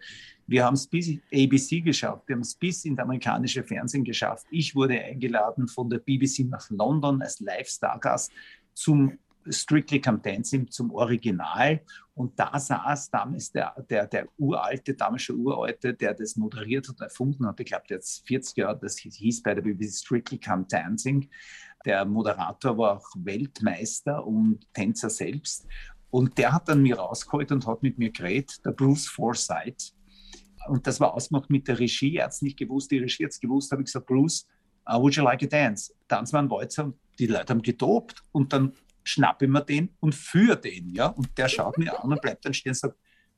Wir 0.47 0.65
haben 0.65 0.75
es 0.75 0.87
bis 0.87 1.11
ABC 1.33 1.83
geschafft. 1.83 2.27
Wir 2.29 2.37
haben 2.37 2.41
es 2.41 2.55
bis 2.55 2.87
in 2.87 2.97
das 2.97 3.05
amerikanische 3.05 3.63
Fernsehen 3.63 4.05
geschafft. 4.05 4.47
Ich 4.51 4.75
wurde 4.75 4.99
eingeladen 4.99 5.69
von 5.69 5.91
der 5.91 5.99
BBC 5.99 6.47
nach 6.49 6.71
London 6.71 7.21
als 7.21 7.41
Live-Stargast 7.41 8.33
zum 8.73 9.19
Strictly 9.49 10.01
Come 10.01 10.19
Dancing 10.19 10.71
zum 10.71 10.91
Original. 10.93 11.81
Und 12.15 12.39
da 12.39 12.59
saß 12.59 13.11
damals 13.11 13.51
der, 13.51 13.75
der, 13.89 14.07
der 14.07 14.29
uralte, 14.39 14.95
damals 14.95 15.23
schon 15.23 15.41
uralte, 15.41 15.95
der 15.95 16.15
das 16.15 16.37
moderiert 16.37 16.89
und 16.89 17.01
erfunden 17.01 17.47
hat. 17.47 17.61
Ich 17.61 17.67
glaube, 17.67 17.85
der 17.89 17.99
jetzt 17.99 18.27
40 18.27 18.57
Jahre, 18.57 18.79
das 18.81 18.99
hieß 18.99 19.43
bei 19.43 19.55
der 19.55 19.63
BBC 19.63 19.95
Strictly 19.95 20.39
Come 20.39 20.67
Dancing. 20.69 21.29
Der 21.85 22.05
Moderator 22.05 22.77
war 22.77 22.99
auch 22.99 23.09
Weltmeister 23.17 24.27
und 24.27 24.67
Tänzer 24.75 25.09
selbst. 25.09 25.67
Und 26.11 26.37
der 26.39 26.53
hat 26.53 26.69
dann 26.69 26.83
mir 26.83 26.99
rausgeholt 26.99 27.53
und 27.53 27.67
hat 27.67 27.83
mit 27.83 27.99
mir 27.99 28.11
geredet, 28.11 28.65
der 28.65 28.73
Bruce 28.73 29.07
Forsyth. 29.07 29.95
Und 30.69 30.87
das 30.87 31.01
war 31.01 31.15
ausgemacht 31.15 31.49
mit 31.49 31.69
der 31.69 31.79
Regie. 31.79 32.17
Er 32.17 32.25
hat 32.25 32.33
es 32.33 32.43
nicht 32.43 32.59
gewusst, 32.59 32.91
die 32.91 32.99
Regie 32.99 33.25
hat 33.25 33.33
es 33.33 33.41
gewusst. 33.41 33.73
habe 33.73 33.83
ich 33.83 33.87
gesagt, 33.87 34.07
Bruce, 34.07 34.47
uh, 34.89 35.01
would 35.01 35.15
you 35.15 35.23
like 35.23 35.43
a 35.43 35.47
dance? 35.47 35.93
Tanz 36.09 36.33
mal 36.33 36.41
einen 36.41 36.51
Walzer. 36.51 36.93
Die 37.19 37.27
Leute 37.27 37.53
haben 37.53 37.63
getobt. 37.63 38.23
Und 38.33 38.53
dann 38.53 38.73
schnappe 39.11 39.45
ich 39.45 39.51
mir 39.51 39.63
den 39.63 39.95
und 40.01 40.15
führe 40.15 40.61
den, 40.61 40.91
ja. 40.95 41.07
Und 41.07 41.37
der 41.37 41.49
schaut 41.49 41.79
mir 41.79 42.03
an 42.03 42.13
und 42.13 42.23
bleibt 42.23 42.45
dann 42.45 42.55
stehen 42.55 42.71
und 42.71 42.77
sagt, 42.77 42.97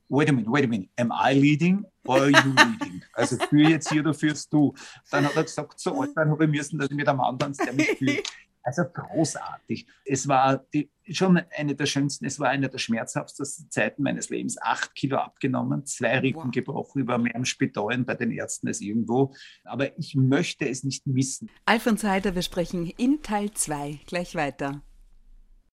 wait 0.09 0.29
a 0.29 0.31
minute, 0.31 0.51
wait 0.51 0.63
a 0.63 0.67
minute, 0.67 0.89
am 0.97 1.11
I 1.11 1.33
leading 1.33 1.85
or 2.05 2.17
are 2.17 2.29
you 2.29 2.53
leading? 2.53 3.03
Also 3.13 3.37
führe 3.37 3.71
jetzt 3.71 3.89
hier 3.89 4.01
oder 4.01 4.13
führst 4.13 4.51
du? 4.51 4.73
Dann 5.11 5.25
hat 5.25 5.35
er 5.35 5.43
gesagt, 5.43 5.79
so 5.79 5.99
alt 5.99 6.13
sein 6.15 6.29
habe 6.29 6.45
ich 6.45 6.51
müssen, 6.51 6.79
dass 6.79 6.89
ich 6.89 6.95
mit 6.95 7.07
einem 7.07 7.21
anderen, 7.21 7.53
der 7.53 7.73
mich 7.73 7.89
führt. 7.97 8.27
Also 8.65 8.83
großartig. 8.85 9.85
Es 10.05 10.27
war 10.27 10.65
die, 10.73 10.89
schon 11.11 11.37
eine 11.37 11.75
der 11.75 11.85
schönsten, 11.85 12.25
es 12.25 12.39
war 12.39 12.49
eine 12.49 12.69
der 12.69 12.77
schmerzhaftesten 12.77 13.69
Zeiten 13.69 14.03
meines 14.03 14.29
Lebens. 14.29 14.57
Acht 14.61 14.95
Kilo 14.95 15.17
abgenommen, 15.17 15.85
zwei 15.85 16.19
Rippen 16.19 16.45
wow. 16.45 16.51
gebrochen, 16.51 17.01
über 17.01 17.17
mehr 17.17 17.35
im 17.35 17.43
Spital 17.43 17.97
bei 17.99 18.15
den 18.15 18.31
Ärzten 18.31 18.69
als 18.69 18.79
irgendwo. 18.79 19.33
Aber 19.65 19.97
ich 19.99 20.15
möchte 20.15 20.67
es 20.67 20.85
nicht 20.85 21.05
missen. 21.05 21.49
Alfons 21.65 22.05
Heider, 22.05 22.35
wir 22.35 22.41
sprechen 22.41 22.89
in 22.97 23.21
Teil 23.21 23.51
2 23.51 23.99
gleich 24.05 24.33
weiter. 24.33 24.81